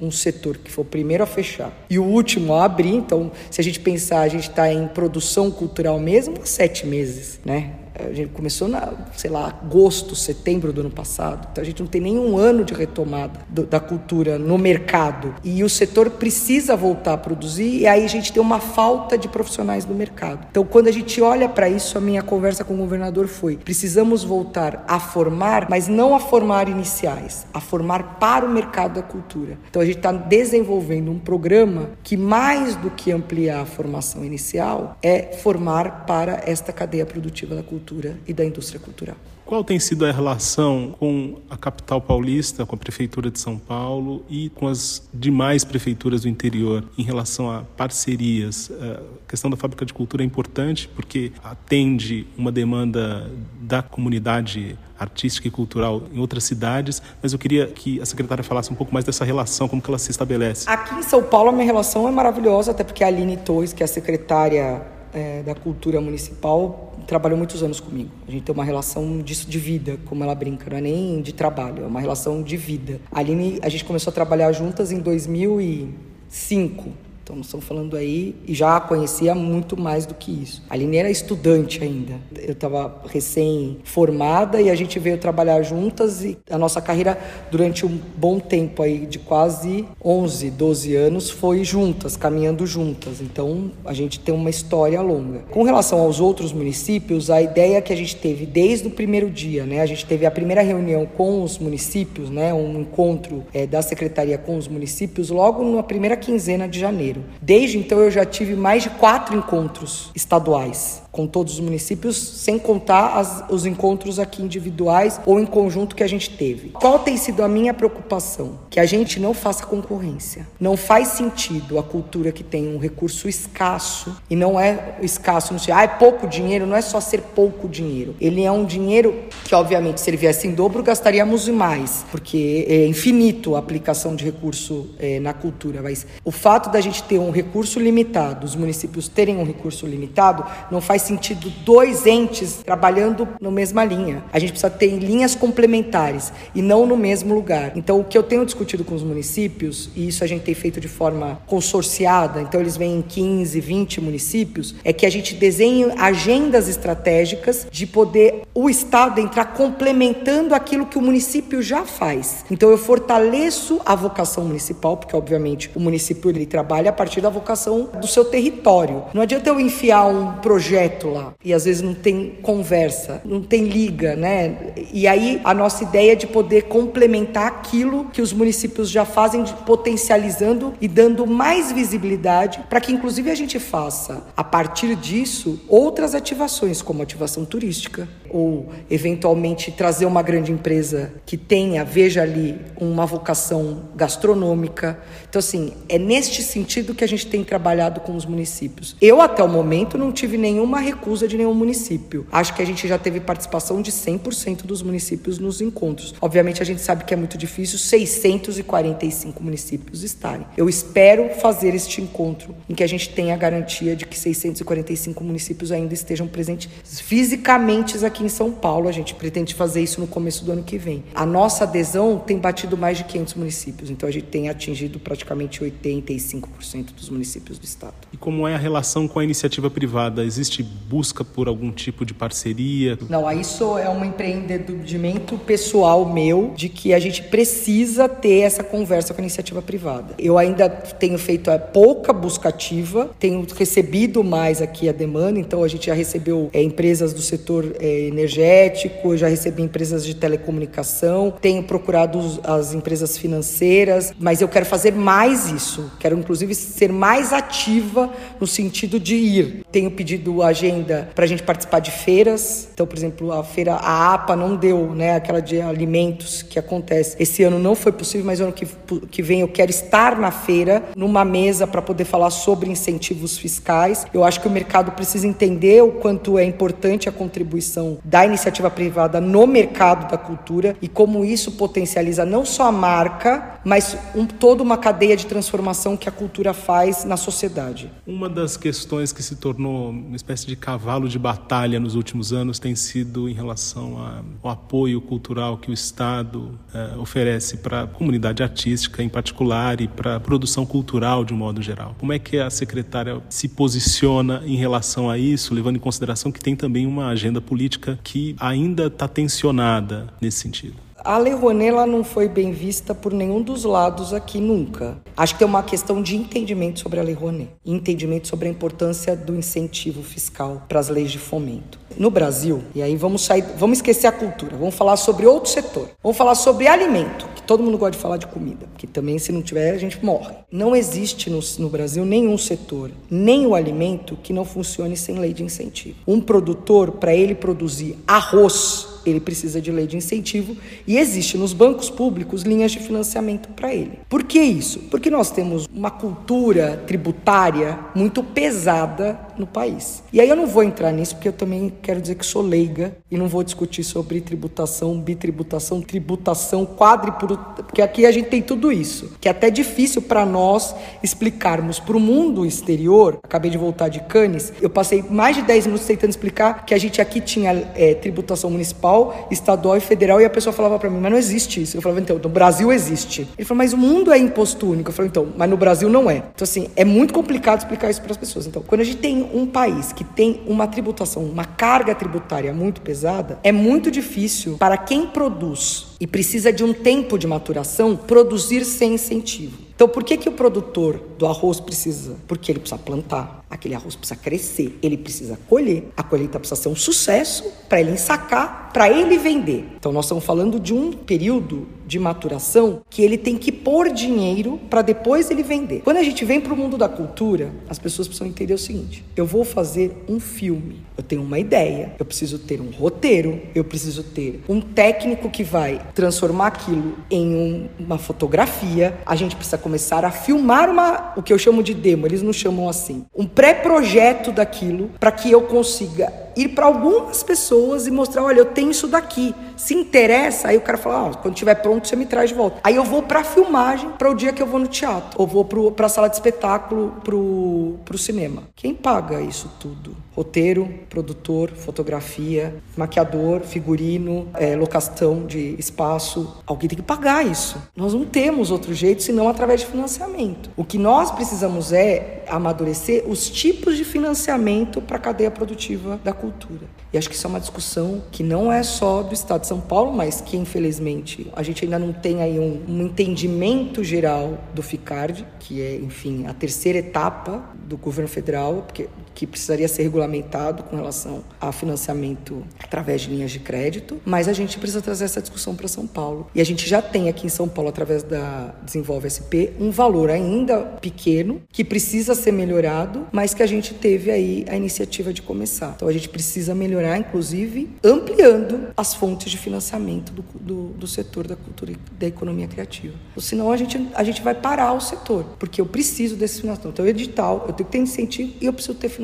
um, 0.00 0.10
setor 0.10 0.56
que 0.56 0.70
foi 0.70 0.84
o 0.84 0.86
primeiro 0.86 1.22
a 1.22 1.26
fechar 1.26 1.72
e 1.90 1.98
o 1.98 2.04
último 2.04 2.54
a 2.54 2.64
abrir. 2.64 2.94
Então, 2.94 3.30
se 3.50 3.60
a 3.60 3.64
gente 3.64 3.80
pensar, 3.80 4.20
a 4.20 4.28
gente 4.28 4.48
está 4.48 4.72
em 4.72 4.86
produção 4.88 5.50
cultural 5.50 5.98
mesmo 5.98 6.36
há 6.42 6.46
sete 6.46 6.86
meses, 6.86 7.40
né? 7.44 7.81
A 7.98 8.12
gente 8.12 8.30
começou 8.30 8.68
na, 8.68 8.92
sei 9.14 9.30
lá, 9.30 9.48
agosto, 9.48 10.16
setembro 10.16 10.72
do 10.72 10.80
ano 10.80 10.90
passado. 10.90 11.48
Então 11.52 11.62
a 11.62 11.64
gente 11.64 11.80
não 11.80 11.86
tem 11.86 12.00
nenhum 12.00 12.38
ano 12.38 12.64
de 12.64 12.72
retomada 12.72 13.40
do, 13.48 13.64
da 13.64 13.78
cultura 13.78 14.38
no 14.38 14.56
mercado. 14.56 15.34
E 15.44 15.62
o 15.62 15.68
setor 15.68 16.10
precisa 16.10 16.74
voltar 16.74 17.14
a 17.14 17.18
produzir 17.18 17.80
e 17.80 17.86
aí 17.86 18.04
a 18.04 18.08
gente 18.08 18.32
tem 18.32 18.40
uma 18.40 18.60
falta 18.60 19.18
de 19.18 19.28
profissionais 19.28 19.84
no 19.84 19.94
mercado. 19.94 20.46
Então 20.50 20.64
quando 20.64 20.88
a 20.88 20.92
gente 20.92 21.20
olha 21.20 21.48
para 21.48 21.68
isso, 21.68 21.98
a 21.98 22.00
minha 22.00 22.22
conversa 22.22 22.64
com 22.64 22.74
o 22.74 22.78
governador 22.78 23.28
foi: 23.28 23.56
precisamos 23.56 24.24
voltar 24.24 24.84
a 24.88 24.98
formar, 24.98 25.68
mas 25.68 25.88
não 25.88 26.14
a 26.14 26.20
formar 26.20 26.68
iniciais, 26.68 27.46
a 27.52 27.60
formar 27.60 28.18
para 28.18 28.46
o 28.46 28.48
mercado 28.48 28.94
da 28.94 29.02
cultura. 29.02 29.58
Então 29.68 29.82
a 29.82 29.84
gente 29.84 29.98
está 29.98 30.12
desenvolvendo 30.12 31.10
um 31.10 31.18
programa 31.18 31.90
que 32.02 32.16
mais 32.16 32.74
do 32.76 32.90
que 32.90 33.12
ampliar 33.12 33.60
a 33.60 33.66
formação 33.66 34.24
inicial 34.24 34.96
é 35.02 35.36
formar 35.42 36.06
para 36.06 36.42
esta 36.46 36.72
cadeia 36.72 37.04
produtiva 37.04 37.54
da 37.54 37.62
cultura 37.62 37.81
cultura 37.82 38.16
e 38.26 38.32
da 38.32 38.44
indústria 38.44 38.78
cultural. 38.78 39.16
Qual 39.44 39.62
tem 39.64 39.78
sido 39.78 40.06
a 40.06 40.12
relação 40.12 40.94
com 40.98 41.36
a 41.50 41.56
capital 41.56 42.00
paulista, 42.00 42.64
com 42.64 42.76
a 42.76 42.78
prefeitura 42.78 43.30
de 43.30 43.38
São 43.38 43.58
Paulo 43.58 44.24
e 44.30 44.48
com 44.50 44.68
as 44.68 45.06
demais 45.12 45.64
prefeituras 45.64 46.22
do 46.22 46.28
interior 46.28 46.84
em 46.96 47.02
relação 47.02 47.50
a 47.50 47.62
parcerias? 47.76 48.70
A 48.70 49.28
questão 49.28 49.50
da 49.50 49.56
fábrica 49.56 49.84
de 49.84 49.92
cultura 49.92 50.22
é 50.22 50.26
importante 50.26 50.88
porque 50.88 51.32
atende 51.42 52.26
uma 52.38 52.52
demanda 52.52 53.30
da 53.60 53.82
comunidade 53.82 54.78
artística 54.98 55.48
e 55.48 55.50
cultural 55.50 56.04
em 56.14 56.20
outras 56.20 56.44
cidades, 56.44 57.02
mas 57.20 57.32
eu 57.32 57.38
queria 57.38 57.66
que 57.66 58.00
a 58.00 58.06
secretária 58.06 58.44
falasse 58.44 58.72
um 58.72 58.76
pouco 58.76 58.94
mais 58.94 59.04
dessa 59.04 59.24
relação, 59.24 59.68
como 59.68 59.82
que 59.82 59.90
ela 59.90 59.98
se 59.98 60.12
estabelece. 60.12 60.70
Aqui 60.70 60.94
em 60.94 61.02
São 61.02 61.22
Paulo 61.22 61.50
a 61.50 61.52
minha 61.52 61.66
relação 61.66 62.06
é 62.06 62.12
maravilhosa, 62.12 62.70
até 62.70 62.84
porque 62.84 63.02
a 63.02 63.08
Aline 63.08 63.36
Tois, 63.36 63.72
que 63.72 63.82
é 63.82 63.84
a 63.84 63.88
secretária 63.88 64.82
é, 65.12 65.42
da 65.42 65.54
Cultura 65.54 66.00
Municipal 66.00 66.91
trabalhou 67.06 67.36
muitos 67.38 67.62
anos 67.62 67.80
comigo. 67.80 68.10
A 68.26 68.30
gente 68.30 68.44
tem 68.44 68.54
uma 68.54 68.64
relação 68.64 69.20
disso 69.20 69.48
de 69.48 69.58
vida, 69.58 69.98
como 70.06 70.22
ela 70.24 70.34
brinca, 70.34 70.70
não 70.70 70.78
é 70.78 70.80
nem 70.80 71.20
de 71.20 71.32
trabalho, 71.32 71.84
é 71.84 71.86
uma 71.86 72.00
relação 72.00 72.42
de 72.42 72.56
vida. 72.56 73.00
A 73.10 73.18
Aline, 73.20 73.58
a 73.62 73.68
gente 73.68 73.84
começou 73.84 74.10
a 74.10 74.14
trabalhar 74.14 74.50
juntas 74.52 74.90
em 74.92 75.00
2005. 75.00 76.90
Então, 77.22 77.40
estamos 77.40 77.64
falando 77.64 77.96
aí, 77.96 78.34
e 78.46 78.52
já 78.52 78.80
conhecia 78.80 79.32
muito 79.32 79.80
mais 79.80 80.04
do 80.06 80.14
que 80.14 80.32
isso. 80.32 80.62
A 80.68 80.74
Aline 80.74 80.96
era 80.96 81.10
estudante 81.10 81.82
ainda. 81.82 82.14
Eu 82.36 82.52
estava 82.52 83.00
recém-formada 83.06 84.60
e 84.60 84.68
a 84.68 84.74
gente 84.74 84.98
veio 84.98 85.16
trabalhar 85.18 85.62
juntas 85.62 86.24
e 86.24 86.36
a 86.50 86.58
nossa 86.58 86.80
carreira, 86.80 87.16
durante 87.50 87.86
um 87.86 87.98
bom 88.16 88.40
tempo 88.40 88.82
aí, 88.82 89.06
de 89.06 89.20
quase 89.20 89.86
11, 90.04 90.50
12 90.50 90.96
anos, 90.96 91.30
foi 91.30 91.62
juntas, 91.62 92.16
caminhando 92.16 92.66
juntas. 92.66 93.20
Então, 93.20 93.70
a 93.84 93.92
gente 93.92 94.18
tem 94.18 94.34
uma 94.34 94.50
história 94.50 95.00
longa. 95.00 95.40
Com 95.50 95.62
relação 95.62 96.00
aos 96.00 96.18
outros 96.18 96.52
municípios, 96.52 97.30
a 97.30 97.40
ideia 97.40 97.80
que 97.80 97.92
a 97.92 97.96
gente 97.96 98.16
teve 98.16 98.46
desde 98.46 98.88
o 98.88 98.90
primeiro 98.90 99.30
dia, 99.30 99.64
né? 99.64 99.80
A 99.80 99.86
gente 99.86 100.04
teve 100.04 100.26
a 100.26 100.30
primeira 100.30 100.62
reunião 100.62 101.06
com 101.06 101.42
os 101.44 101.56
municípios, 101.58 102.30
né? 102.30 102.52
Um 102.52 102.80
encontro 102.80 103.44
é, 103.54 103.64
da 103.64 103.80
secretaria 103.80 104.36
com 104.38 104.56
os 104.56 104.66
municípios 104.66 105.30
logo 105.30 105.62
na 105.64 105.82
primeira 105.82 106.16
quinzena 106.16 106.68
de 106.68 106.80
janeiro. 106.80 107.11
Desde 107.40 107.78
então 107.78 108.00
eu 108.00 108.10
já 108.10 108.24
tive 108.24 108.54
mais 108.54 108.82
de 108.82 108.90
quatro 108.90 109.36
encontros 109.36 110.10
estaduais 110.14 111.01
com 111.12 111.26
todos 111.26 111.54
os 111.54 111.60
municípios, 111.60 112.16
sem 112.16 112.58
contar 112.58 113.18
as, 113.18 113.44
os 113.50 113.66
encontros 113.66 114.18
aqui 114.18 114.42
individuais 114.42 115.20
ou 115.26 115.38
em 115.38 115.44
conjunto 115.44 115.94
que 115.94 116.02
a 116.02 116.06
gente 116.06 116.30
teve. 116.30 116.70
Qual 116.70 116.98
tem 116.98 117.18
sido 117.18 117.42
a 117.42 117.48
minha 117.48 117.74
preocupação? 117.74 118.58
Que 118.70 118.80
a 118.80 118.86
gente 118.86 119.20
não 119.20 119.34
faça 119.34 119.66
concorrência. 119.66 120.48
Não 120.58 120.74
faz 120.74 121.08
sentido 121.08 121.78
a 121.78 121.82
cultura 121.82 122.32
que 122.32 122.42
tem 122.42 122.74
um 122.74 122.78
recurso 122.78 123.28
escasso, 123.28 124.16
e 124.30 124.34
não 124.34 124.58
é 124.58 124.96
escasso, 125.02 125.52
não 125.52 125.60
sei, 125.60 125.74
ah, 125.74 125.82
é 125.82 125.86
pouco 125.86 126.26
dinheiro, 126.26 126.66
não 126.66 126.74
é 126.74 126.80
só 126.80 126.98
ser 126.98 127.20
pouco 127.20 127.68
dinheiro. 127.68 128.16
Ele 128.18 128.42
é 128.42 128.50
um 128.50 128.64
dinheiro 128.64 129.24
que, 129.44 129.54
obviamente, 129.54 130.00
se 130.00 130.08
ele 130.08 130.16
viesse 130.16 130.48
em 130.48 130.54
dobro, 130.54 130.82
gastaríamos 130.82 131.46
mais, 131.48 132.06
porque 132.10 132.64
é 132.66 132.86
infinito 132.86 133.54
a 133.54 133.58
aplicação 133.58 134.16
de 134.16 134.24
recurso 134.24 134.88
é, 134.98 135.20
na 135.20 135.34
cultura. 135.34 135.82
Mas 135.82 136.06
o 136.24 136.30
fato 136.30 136.70
da 136.70 136.80
gente 136.80 137.02
ter 137.02 137.18
um 137.18 137.30
recurso 137.30 137.78
limitado, 137.78 138.46
os 138.46 138.56
municípios 138.56 139.08
terem 139.08 139.36
um 139.36 139.44
recurso 139.44 139.86
limitado, 139.86 140.44
não 140.70 140.80
faz 140.80 141.01
sentido 141.02 141.50
dois 141.64 142.06
entes 142.06 142.60
trabalhando 142.64 143.28
na 143.40 143.50
mesma 143.50 143.84
linha. 143.84 144.24
A 144.32 144.38
gente 144.38 144.50
precisa 144.50 144.70
ter 144.70 144.98
linhas 144.98 145.34
complementares 145.34 146.32
e 146.54 146.62
não 146.62 146.86
no 146.86 146.96
mesmo 146.96 147.34
lugar. 147.34 147.72
Então, 147.76 148.00
o 148.00 148.04
que 148.04 148.16
eu 148.16 148.22
tenho 148.22 148.44
discutido 148.44 148.84
com 148.84 148.94
os 148.94 149.02
municípios, 149.02 149.90
e 149.94 150.08
isso 150.08 150.24
a 150.24 150.26
gente 150.26 150.42
tem 150.42 150.54
feito 150.54 150.80
de 150.80 150.88
forma 150.88 151.40
consorciada, 151.46 152.40
então 152.40 152.60
eles 152.60 152.76
vêm 152.76 152.98
em 152.98 153.02
15, 153.02 153.60
20 153.60 154.00
municípios, 154.00 154.74
é 154.84 154.92
que 154.92 155.06
a 155.06 155.10
gente 155.10 155.34
desenhe 155.34 155.86
agendas 155.98 156.68
estratégicas 156.68 157.66
de 157.70 157.86
poder 157.86 158.42
o 158.54 158.68
Estado 158.68 159.20
entrar 159.20 159.46
complementando 159.46 160.54
aquilo 160.54 160.86
que 160.86 160.98
o 160.98 161.02
município 161.02 161.62
já 161.62 161.84
faz. 161.84 162.44
Então, 162.50 162.70
eu 162.70 162.78
fortaleço 162.78 163.80
a 163.84 163.94
vocação 163.94 164.44
municipal, 164.44 164.96
porque, 164.96 165.16
obviamente, 165.16 165.70
o 165.74 165.80
município 165.80 166.30
ele 166.30 166.46
trabalha 166.46 166.90
a 166.90 166.92
partir 166.92 167.20
da 167.20 167.28
vocação 167.28 167.88
do 168.00 168.06
seu 168.06 168.24
território. 168.24 169.04
Não 169.14 169.22
adianta 169.22 169.48
eu 169.48 169.58
enfiar 169.58 170.06
um 170.06 170.32
projeto 170.34 170.91
lá. 171.08 171.34
E 171.44 171.52
às 171.52 171.64
vezes 171.64 171.82
não 171.82 171.94
tem 171.94 172.38
conversa, 172.42 173.20
não 173.24 173.42
tem 173.42 173.64
liga, 173.64 174.16
né? 174.16 174.72
E 174.92 175.06
aí 175.06 175.40
a 175.44 175.54
nossa 175.54 175.84
ideia 175.84 176.12
é 176.12 176.16
de 176.16 176.26
poder 176.26 176.62
complementar 176.62 177.46
aquilo 177.46 178.06
que 178.06 178.22
os 178.22 178.32
municípios 178.32 178.90
já 178.90 179.04
fazem, 179.04 179.44
potencializando 179.66 180.74
e 180.80 180.88
dando 180.88 181.26
mais 181.26 181.72
visibilidade 181.72 182.60
para 182.68 182.80
que 182.80 182.92
inclusive 182.92 183.30
a 183.30 183.34
gente 183.34 183.58
faça 183.58 184.24
a 184.36 184.44
partir 184.44 184.94
disso 184.96 185.60
outras 185.68 186.14
ativações, 186.14 186.82
como 186.82 187.02
ativação 187.02 187.44
turística, 187.44 188.08
ou 188.32 188.68
eventualmente 188.90 189.70
trazer 189.70 190.06
uma 190.06 190.22
grande 190.22 190.50
empresa 190.50 191.12
que 191.26 191.36
tenha, 191.36 191.84
veja 191.84 192.22
ali, 192.22 192.58
uma 192.80 193.04
vocação 193.04 193.90
gastronômica. 193.94 194.98
Então, 195.28 195.38
assim, 195.38 195.72
é 195.88 195.98
neste 195.98 196.42
sentido 196.42 196.94
que 196.94 197.04
a 197.04 197.06
gente 197.06 197.26
tem 197.26 197.44
trabalhado 197.44 198.00
com 198.00 198.16
os 198.16 198.24
municípios. 198.24 198.96
Eu, 199.00 199.20
até 199.20 199.42
o 199.42 199.48
momento, 199.48 199.98
não 199.98 200.12
tive 200.12 200.38
nenhuma 200.38 200.80
recusa 200.80 201.28
de 201.28 201.36
nenhum 201.36 201.54
município. 201.54 202.26
Acho 202.32 202.54
que 202.54 202.62
a 202.62 202.66
gente 202.66 202.88
já 202.88 202.98
teve 202.98 203.20
participação 203.20 203.82
de 203.82 203.92
100% 203.92 204.62
dos 204.62 204.82
municípios 204.82 205.38
nos 205.38 205.60
encontros. 205.60 206.14
Obviamente, 206.20 206.62
a 206.62 206.64
gente 206.64 206.80
sabe 206.80 207.04
que 207.04 207.14
é 207.14 207.16
muito 207.16 207.36
difícil 207.36 207.78
645 207.78 209.42
municípios 209.42 210.02
estarem. 210.02 210.46
Eu 210.56 210.68
espero 210.68 211.30
fazer 211.40 211.74
este 211.74 212.00
encontro 212.00 212.54
em 212.68 212.74
que 212.74 212.82
a 212.82 212.86
gente 212.86 213.10
tenha 213.10 213.34
a 213.34 213.36
garantia 213.36 213.94
de 213.94 214.06
que 214.06 214.18
645 214.18 215.22
municípios 215.22 215.72
ainda 215.72 215.94
estejam 215.94 216.26
presentes 216.26 216.70
fisicamente 217.00 217.96
aqui 218.22 218.24
em 218.24 218.28
São 218.28 218.52
Paulo. 218.52 218.88
A 218.88 218.92
gente 218.92 219.14
pretende 219.14 219.54
fazer 219.54 219.82
isso 219.82 220.00
no 220.00 220.06
começo 220.06 220.44
do 220.44 220.52
ano 220.52 220.62
que 220.62 220.78
vem. 220.78 221.02
A 221.14 221.26
nossa 221.26 221.64
adesão 221.64 222.18
tem 222.18 222.38
batido 222.38 222.76
mais 222.76 222.98
de 222.98 223.04
500 223.04 223.34
municípios, 223.34 223.90
então 223.90 224.08
a 224.08 224.12
gente 224.12 224.26
tem 224.26 224.48
atingido 224.48 224.98
praticamente 224.98 225.60
85% 225.60 226.92
dos 226.96 227.10
municípios 227.10 227.58
do 227.58 227.64
estado. 227.64 227.94
E 228.12 228.16
como 228.16 228.46
é 228.46 228.54
a 228.54 228.58
relação 228.58 229.08
com 229.08 229.18
a 229.18 229.24
iniciativa 229.24 229.68
privada? 229.70 230.24
Existe 230.24 230.62
busca 230.62 231.24
por 231.24 231.48
algum 231.48 231.72
tipo 231.72 232.04
de 232.04 232.14
parceria? 232.14 232.98
Não, 233.08 233.30
isso 233.32 233.76
é 233.78 233.88
um 233.88 234.04
empreendimento 234.04 235.36
pessoal 235.38 236.08
meu 236.08 236.52
de 236.56 236.68
que 236.68 236.94
a 236.94 236.98
gente 236.98 237.22
precisa 237.24 238.08
ter 238.08 238.40
essa 238.40 238.62
conversa 238.62 239.12
com 239.12 239.20
a 239.20 239.24
iniciativa 239.24 239.60
privada. 239.60 240.14
Eu 240.18 240.38
ainda 240.38 240.68
tenho 240.68 241.18
feito 241.18 241.50
é, 241.50 241.58
pouca 241.58 242.12
busca 242.12 242.48
ativa, 242.48 243.10
tenho 243.18 243.44
recebido 243.56 244.22
mais 244.22 244.60
aqui 244.60 244.88
a 244.88 244.92
demanda, 244.92 245.38
então 245.38 245.64
a 245.64 245.68
gente 245.68 245.86
já 245.86 245.94
recebeu 245.94 246.50
é, 246.52 246.62
empresas 246.62 247.12
do 247.12 247.22
setor 247.22 247.74
é, 247.80 248.10
energético, 248.12 249.16
já 249.16 249.28
recebi 249.28 249.62
empresas 249.62 250.04
de 250.04 250.14
telecomunicação, 250.14 251.32
tenho 251.40 251.62
procurado 251.62 252.40
as 252.44 252.74
empresas 252.74 253.18
financeiras, 253.18 254.12
mas 254.18 254.40
eu 254.40 254.48
quero 254.48 254.66
fazer 254.66 254.92
mais 254.92 255.50
isso, 255.50 255.90
quero 255.98 256.16
inclusive 256.18 256.54
ser 256.54 256.92
mais 256.92 257.32
ativa 257.32 258.10
no 258.40 258.46
sentido 258.46 259.00
de 259.00 259.14
ir. 259.14 259.64
Tenho 259.70 259.90
pedido 259.90 260.42
agenda 260.42 261.08
para 261.14 261.24
a 261.24 261.28
gente 261.28 261.42
participar 261.42 261.80
de 261.80 261.90
feiras, 261.90 262.68
então, 262.72 262.86
por 262.86 262.96
exemplo, 262.96 263.32
a 263.32 263.42
feira, 263.42 263.74
a 263.74 264.14
APA 264.14 264.36
não 264.36 264.56
deu, 264.56 264.94
né, 264.94 265.16
aquela 265.16 265.40
de 265.40 265.60
alimentos 265.60 266.42
que 266.42 266.58
acontece. 266.58 267.16
Esse 267.18 267.42
ano 267.42 267.58
não 267.58 267.74
foi 267.74 267.92
possível, 267.92 268.26
mas 268.26 268.40
ano 268.40 268.52
que, 268.52 268.66
que 269.10 269.22
vem 269.22 269.40
eu 269.40 269.48
quero 269.48 269.70
estar 269.70 270.18
na 270.18 270.30
feira, 270.30 270.82
numa 270.96 271.24
mesa 271.24 271.66
para 271.66 271.82
poder 271.82 272.04
falar 272.04 272.30
sobre 272.30 272.70
incentivos 272.70 273.38
fiscais. 273.38 274.06
Eu 274.12 274.24
acho 274.24 274.40
que 274.40 274.48
o 274.48 274.50
mercado 274.50 274.92
precisa 274.92 275.26
entender 275.26 275.82
o 275.82 275.92
quanto 275.92 276.38
é 276.38 276.44
importante 276.44 277.08
a 277.08 277.12
contribuição 277.12 277.98
da 278.04 278.26
iniciativa 278.26 278.70
privada 278.70 279.20
no 279.20 279.46
mercado 279.46 280.10
da 280.10 280.18
cultura 280.18 280.76
e 280.82 280.88
como 280.88 281.24
isso 281.24 281.52
potencializa 281.52 282.24
não 282.24 282.44
só 282.44 282.66
a 282.66 282.72
marca, 282.72 283.60
mas 283.64 283.96
um, 284.14 284.26
toda 284.26 284.62
uma 284.62 284.76
cadeia 284.76 285.16
de 285.16 285.26
transformação 285.26 285.96
que 285.96 286.08
a 286.08 286.12
cultura 286.12 286.52
faz 286.52 287.04
na 287.04 287.16
sociedade. 287.16 287.90
Uma 288.06 288.28
das 288.28 288.56
questões 288.56 289.12
que 289.12 289.22
se 289.22 289.36
tornou 289.36 289.90
uma 289.90 290.16
espécie 290.16 290.46
de 290.46 290.56
cavalo 290.56 291.08
de 291.08 291.18
batalha 291.18 291.78
nos 291.78 291.94
últimos 291.94 292.32
anos 292.32 292.58
tem 292.58 292.74
sido 292.74 293.28
em 293.28 293.32
relação 293.32 293.98
ao 294.42 294.50
apoio 294.50 295.00
cultural 295.00 295.56
que 295.56 295.70
o 295.70 295.74
Estado 295.74 296.58
eh, 296.74 296.94
oferece 296.98 297.58
para 297.58 297.82
a 297.82 297.86
comunidade 297.86 298.42
artística 298.42 299.02
em 299.02 299.08
particular 299.08 299.80
e 299.80 299.86
para 299.86 300.16
a 300.16 300.20
produção 300.20 300.66
cultural 300.66 301.24
de 301.24 301.32
um 301.32 301.36
modo 301.36 301.62
geral. 301.62 301.94
Como 301.98 302.12
é 302.12 302.18
que 302.18 302.38
a 302.38 302.50
secretária 302.50 303.22
se 303.28 303.48
posiciona 303.48 304.42
em 304.44 304.56
relação 304.56 305.08
a 305.08 305.16
isso, 305.16 305.54
levando 305.54 305.76
em 305.76 305.80
consideração 305.80 306.32
que 306.32 306.40
tem 306.40 306.56
também 306.56 306.86
uma 306.86 307.08
agenda 307.08 307.40
política 307.40 307.91
que 308.02 308.36
ainda 308.38 308.86
está 308.86 309.08
tensionada 309.08 310.12
nesse 310.20 310.38
sentido? 310.38 310.76
A 311.04 311.18
Lei 311.18 311.34
Rouanet 311.34 311.68
ela 311.68 311.84
não 311.84 312.04
foi 312.04 312.28
bem 312.28 312.52
vista 312.52 312.94
por 312.94 313.12
nenhum 313.12 313.42
dos 313.42 313.64
lados 313.64 314.14
aqui 314.14 314.40
nunca. 314.40 314.98
Acho 315.16 315.32
que 315.32 315.40
tem 315.40 315.48
uma 315.48 315.64
questão 315.64 316.00
de 316.00 316.14
entendimento 316.14 316.78
sobre 316.78 317.00
a 317.00 317.02
Lei 317.02 317.12
Rouanet, 317.12 317.50
entendimento 317.66 318.28
sobre 318.28 318.46
a 318.46 318.50
importância 318.50 319.16
do 319.16 319.34
incentivo 319.34 320.00
fiscal 320.00 320.62
para 320.68 320.78
as 320.78 320.88
leis 320.88 321.10
de 321.10 321.18
fomento. 321.18 321.80
No 321.98 322.08
Brasil, 322.08 322.62
e 322.72 322.80
aí 322.80 322.94
vamos 322.94 323.22
sair, 323.22 323.44
vamos 323.58 323.78
esquecer 323.78 324.06
a 324.06 324.12
cultura, 324.12 324.56
vamos 324.56 324.76
falar 324.76 324.96
sobre 324.96 325.26
outro 325.26 325.50
setor. 325.50 325.88
Vamos 326.00 326.16
falar 326.16 326.36
sobre 326.36 326.68
alimento, 326.68 327.26
que 327.34 327.42
todo 327.42 327.64
mundo 327.64 327.76
gosta 327.76 327.96
de 327.96 327.98
falar 327.98 328.16
de 328.16 328.28
comida, 328.28 328.68
que 328.78 328.86
também 328.86 329.18
se 329.18 329.32
não 329.32 329.42
tiver 329.42 329.72
a 329.72 329.78
gente 329.78 330.02
morre. 330.04 330.36
Não 330.52 330.74
existe 330.76 331.28
no, 331.28 331.40
no 331.58 331.68
Brasil 331.68 332.04
nenhum 332.04 332.38
setor, 332.38 332.92
nem 333.10 333.44
o 333.44 333.56
alimento 333.56 334.16
que 334.22 334.32
não 334.32 334.44
funcione 334.44 334.96
sem 334.96 335.18
lei 335.18 335.34
de 335.34 335.42
incentivo. 335.42 335.96
Um 336.06 336.20
produtor, 336.20 336.92
para 336.92 337.12
ele 337.12 337.34
produzir 337.34 337.98
arroz, 338.06 338.91
ele 339.04 339.20
precisa 339.20 339.60
de 339.60 339.70
lei 339.70 339.86
de 339.86 339.96
incentivo 339.96 340.56
e 340.86 340.98
existe 340.98 341.36
nos 341.36 341.52
bancos 341.52 341.90
públicos 341.90 342.42
linhas 342.42 342.72
de 342.72 342.78
financiamento 342.78 343.48
para 343.50 343.74
ele. 343.74 343.98
Por 344.08 344.24
que 344.24 344.40
isso? 344.40 344.80
Porque 344.90 345.10
nós 345.10 345.30
temos 345.30 345.66
uma 345.72 345.90
cultura 345.90 346.82
tributária 346.86 347.78
muito 347.94 348.22
pesada 348.22 349.18
no 349.38 349.46
país. 349.46 350.02
E 350.12 350.20
aí 350.20 350.28
eu 350.28 350.36
não 350.36 350.46
vou 350.46 350.62
entrar 350.62 350.92
nisso 350.92 351.14
porque 351.14 351.28
eu 351.28 351.32
também 351.32 351.72
quero 351.82 352.00
dizer 352.00 352.14
que 352.14 352.24
sou 352.24 352.42
leiga 352.42 352.96
e 353.10 353.16
não 353.16 353.28
vou 353.28 353.42
discutir 353.42 353.84
sobre 353.84 354.20
tributação, 354.20 354.98
bitributação, 354.98 355.80
tributação, 355.80 356.66
quadriputação, 356.66 357.64
porque 357.64 357.82
aqui 357.82 358.06
a 358.06 358.10
gente 358.10 358.28
tem 358.28 358.42
tudo 358.42 358.70
isso, 358.70 359.12
que 359.20 359.28
é 359.28 359.30
até 359.30 359.50
difícil 359.50 360.02
para 360.02 360.24
nós 360.24 360.74
explicarmos 361.02 361.78
para 361.78 361.96
o 361.96 362.00
mundo 362.00 362.44
exterior. 362.44 363.18
Acabei 363.22 363.50
de 363.50 363.58
voltar 363.58 363.88
de 363.88 364.00
Cannes, 364.00 364.52
eu 364.60 364.70
passei 364.70 365.02
mais 365.02 365.36
de 365.36 365.42
10 365.42 365.66
minutos 365.66 365.86
tentando 365.86 366.10
explicar 366.10 366.64
que 366.64 366.74
a 366.74 366.78
gente 366.78 367.00
aqui 367.00 367.20
tinha 367.20 367.70
é, 367.74 367.94
tributação 367.94 368.50
municipal, 368.50 369.28
estadual 369.30 369.76
e 369.76 369.80
federal 369.80 370.20
e 370.20 370.24
a 370.24 370.30
pessoa 370.30 370.52
falava 370.52 370.78
para 370.78 370.90
mim, 370.90 370.98
mas 371.00 371.10
não 371.10 371.18
existe 371.18 371.62
isso. 371.62 371.76
Eu 371.76 371.82
falava, 371.82 372.00
então, 372.00 372.18
no 372.18 372.28
Brasil 372.28 372.72
existe. 372.72 373.28
Ele 373.36 373.44
falou, 373.46 373.58
mas 373.58 373.72
o 373.72 373.76
mundo 373.76 374.12
é 374.12 374.18
imposto 374.18 374.70
único. 374.70 374.90
Eu 374.90 374.94
falei, 374.94 375.08
então, 375.08 375.28
mas 375.36 375.48
no 375.48 375.56
Brasil 375.56 375.88
não 375.88 376.10
é. 376.10 376.16
Então, 376.16 376.42
assim, 376.42 376.68
é 376.76 376.84
muito 376.84 377.12
complicado 377.12 377.60
explicar 377.60 377.90
isso 377.90 378.00
para 378.00 378.12
as 378.12 378.16
pessoas. 378.16 378.46
Então, 378.46 378.62
quando 378.66 378.80
a 378.80 378.84
gente 378.84 378.98
tem 378.98 379.21
um 379.34 379.46
país 379.46 379.92
que 379.92 380.04
tem 380.04 380.42
uma 380.46 380.66
tributação, 380.66 381.24
uma 381.24 381.44
carga 381.44 381.94
tributária 381.94 382.52
muito 382.52 382.80
pesada, 382.80 383.38
é 383.42 383.52
muito 383.52 383.90
difícil 383.90 384.56
para 384.58 384.76
quem 384.76 385.06
produz 385.06 385.88
e 386.00 386.06
precisa 386.06 386.52
de 386.52 386.64
um 386.64 386.72
tempo 386.72 387.18
de 387.18 387.26
maturação 387.26 387.96
produzir 387.96 388.64
sem 388.64 388.94
incentivo. 388.94 389.58
Então, 389.74 389.88
por 389.88 390.04
que, 390.04 390.16
que 390.16 390.28
o 390.28 390.32
produtor 390.32 391.00
do 391.18 391.26
arroz 391.26 391.58
precisa? 391.58 392.16
Porque 392.28 392.52
ele 392.52 392.60
precisa 392.60 392.80
plantar, 392.80 393.44
aquele 393.50 393.74
arroz 393.74 393.96
precisa 393.96 394.14
crescer, 394.14 394.78
ele 394.80 394.96
precisa 394.96 395.36
colher, 395.48 395.88
a 395.96 396.02
colheita 396.04 396.38
precisa 396.38 396.60
ser 396.60 396.68
um 396.68 396.76
sucesso 396.76 397.50
para 397.68 397.80
ele 397.80 397.90
ensacar, 397.90 398.70
para 398.72 398.88
ele 398.88 399.18
vender. 399.18 399.66
Então, 399.76 399.90
nós 399.90 400.04
estamos 400.04 400.24
falando 400.24 400.60
de 400.60 400.72
um 400.72 400.92
período 400.92 401.66
de 401.92 401.98
maturação 401.98 402.80
que 402.88 403.02
ele 403.02 403.18
tem 403.18 403.36
que 403.36 403.52
pôr 403.52 403.92
dinheiro 403.92 404.58
para 404.70 404.80
depois 404.80 405.30
ele 405.30 405.42
vender. 405.42 405.82
Quando 405.84 405.98
a 405.98 406.02
gente 406.02 406.24
vem 406.24 406.40
para 406.40 406.54
o 406.54 406.56
mundo 406.56 406.78
da 406.78 406.88
cultura, 406.88 407.50
as 407.68 407.78
pessoas 407.78 408.08
precisam 408.08 408.26
entender 408.26 408.54
o 408.54 408.58
seguinte: 408.58 409.04
eu 409.14 409.26
vou 409.26 409.44
fazer 409.44 410.02
um 410.08 410.18
filme, 410.18 410.80
eu 410.96 411.04
tenho 411.04 411.20
uma 411.20 411.38
ideia, 411.38 411.92
eu 411.98 412.04
preciso 412.06 412.38
ter 412.38 412.62
um 412.62 412.70
roteiro, 412.70 413.42
eu 413.54 413.62
preciso 413.62 414.02
ter 414.02 414.42
um 414.48 414.58
técnico 414.58 415.28
que 415.28 415.44
vai 415.44 415.86
transformar 415.94 416.46
aquilo 416.46 416.94
em 417.10 417.34
um, 417.34 417.68
uma 417.78 417.98
fotografia, 417.98 418.98
a 419.04 419.14
gente 419.14 419.36
precisa 419.36 419.58
começar 419.58 420.02
a 420.02 420.10
filmar 420.10 420.70
uma, 420.70 421.12
o 421.14 421.22
que 421.22 421.30
eu 421.30 421.38
chamo 421.38 421.62
de 421.62 421.74
demo, 421.74 422.06
eles 422.06 422.22
não 422.22 422.32
chamam 422.32 422.70
assim, 422.70 423.04
um 423.14 423.26
pré-projeto 423.26 424.32
daquilo 424.32 424.90
para 424.98 425.12
que 425.12 425.30
eu 425.30 425.42
consiga 425.42 426.10
ir 426.36 426.48
para 426.48 426.66
algumas 426.66 427.22
pessoas 427.22 427.86
e 427.86 427.90
mostrar, 427.90 428.22
olha, 428.24 428.38
eu 428.38 428.46
tenho 428.46 428.70
isso 428.70 428.88
daqui. 428.88 429.34
Se 429.56 429.74
interessa, 429.74 430.48
aí 430.48 430.56
o 430.56 430.60
cara 430.60 430.78
fala, 430.78 431.10
ah, 431.10 431.14
quando 431.14 431.34
estiver 431.34 431.54
pronto 431.56 431.86
você 431.86 431.96
me 431.96 432.06
traz 432.06 432.30
de 432.30 432.36
volta. 432.36 432.60
Aí 432.64 432.76
eu 432.76 432.84
vou 432.84 433.02
para 433.02 433.22
filmagem 433.22 433.90
para 433.90 434.10
o 434.10 434.14
dia 434.14 434.32
que 434.32 434.42
eu 434.42 434.46
vou 434.46 434.58
no 434.58 434.66
teatro, 434.66 435.10
ou 435.20 435.26
vou 435.26 435.44
para 435.44 435.86
a 435.86 435.88
sala 435.88 436.08
de 436.08 436.16
espetáculo, 436.16 436.94
para 437.04 437.14
o 437.14 437.98
cinema. 437.98 438.44
Quem 438.56 438.74
paga 438.74 439.20
isso 439.20 439.50
tudo? 439.60 439.96
Roteiro, 440.14 440.68
produtor, 440.90 441.50
fotografia, 441.50 442.54
maquiador, 442.76 443.40
figurino, 443.40 444.28
é, 444.34 444.54
locação 444.56 445.24
de 445.24 445.54
espaço. 445.58 446.36
Alguém 446.46 446.68
tem 446.68 446.76
que 446.76 446.84
pagar 446.84 447.24
isso. 447.24 447.56
Nós 447.74 447.94
não 447.94 448.04
temos 448.04 448.50
outro 448.50 448.74
jeito 448.74 449.02
senão 449.02 449.28
através 449.28 449.60
de 449.60 449.66
financiamento. 449.66 450.50
O 450.56 450.64
que 450.64 450.76
nós 450.76 451.10
precisamos 451.10 451.72
é 451.72 452.24
amadurecer 452.28 453.04
os 453.06 453.30
tipos 453.30 453.76
de 453.76 453.84
financiamento 453.84 454.80
para 454.82 454.96
a 454.96 455.00
cadeia 455.00 455.30
produtiva 455.30 455.98
da 456.04 456.12
cultura. 456.22 456.66
E 456.92 456.98
acho 456.98 457.08
que 457.08 457.16
isso 457.16 457.26
é 457.26 457.30
uma 457.30 457.40
discussão 457.40 458.00
que 458.12 458.22
não 458.22 458.52
é 458.52 458.62
só 458.62 459.02
do 459.02 459.12
Estado 459.12 459.40
de 459.40 459.48
São 459.48 459.60
Paulo, 459.60 459.92
mas 459.92 460.20
que 460.20 460.36
infelizmente 460.36 461.30
a 461.34 461.42
gente 461.42 461.64
ainda 461.64 461.78
não 461.78 461.92
tem 461.92 462.22
aí 462.22 462.38
um, 462.38 462.62
um 462.68 462.82
entendimento 462.82 463.82
geral 463.82 464.38
do 464.54 464.62
FICARD, 464.62 465.26
que 465.40 465.60
é, 465.60 465.76
enfim, 465.76 466.26
a 466.28 466.32
terceira 466.32 466.78
etapa 466.78 467.42
do 467.54 467.76
governo 467.76 468.08
federal, 468.08 468.62
porque 468.66 468.88
que 469.14 469.26
precisaria 469.26 469.68
ser 469.68 469.82
regulamentado 469.82 470.62
com 470.64 470.76
relação 470.76 471.24
a 471.40 471.52
financiamento 471.52 472.42
através 472.62 473.02
de 473.02 473.10
linhas 473.10 473.30
de 473.30 473.38
crédito, 473.38 474.00
mas 474.04 474.28
a 474.28 474.32
gente 474.32 474.58
precisa 474.58 474.80
trazer 474.82 475.04
essa 475.04 475.20
discussão 475.20 475.54
para 475.54 475.68
São 475.68 475.86
Paulo. 475.86 476.28
E 476.34 476.40
a 476.40 476.44
gente 476.44 476.68
já 476.68 476.80
tem 476.80 477.08
aqui 477.08 477.26
em 477.26 477.30
São 477.30 477.48
Paulo, 477.48 477.68
através 477.68 478.02
da 478.02 478.54
Desenvolve 478.62 479.08
SP, 479.10 479.52
um 479.60 479.70
valor 479.70 480.10
ainda 480.10 480.60
pequeno 480.60 481.42
que 481.50 481.64
precisa 481.64 482.14
ser 482.14 482.32
melhorado, 482.32 483.06
mas 483.12 483.34
que 483.34 483.42
a 483.42 483.46
gente 483.46 483.74
teve 483.74 484.10
aí 484.10 484.44
a 484.48 484.56
iniciativa 484.56 485.12
de 485.12 485.22
começar. 485.22 485.72
Então 485.76 485.88
a 485.88 485.92
gente 485.92 486.08
precisa 486.08 486.54
melhorar, 486.54 486.98
inclusive, 486.98 487.70
ampliando 487.82 488.68
as 488.76 488.94
fontes 488.94 489.30
de 489.30 489.38
financiamento 489.38 490.12
do, 490.12 490.24
do, 490.34 490.68
do 490.68 490.86
setor 490.86 491.26
da 491.26 491.36
cultura 491.36 491.72
e 491.72 491.76
da 491.98 492.06
economia 492.06 492.46
criativa. 492.46 492.94
Senão 493.18 493.52
a 493.52 493.56
gente, 493.56 493.88
a 493.94 494.02
gente 494.02 494.22
vai 494.22 494.34
parar 494.34 494.72
o 494.72 494.80
setor, 494.80 495.24
porque 495.38 495.60
eu 495.60 495.66
preciso 495.66 496.16
desse 496.16 496.40
financiamento. 496.40 496.74
Então, 496.74 496.86
edital, 496.86 497.44
eu 497.48 497.52
tenho 497.52 497.66
que 497.66 497.72
ter 497.72 497.78
incentivo 497.78 498.32
e 498.40 498.46
eu 498.46 498.52
preciso 498.52 498.74
ter 498.74 498.88
financiamento. 498.88 499.01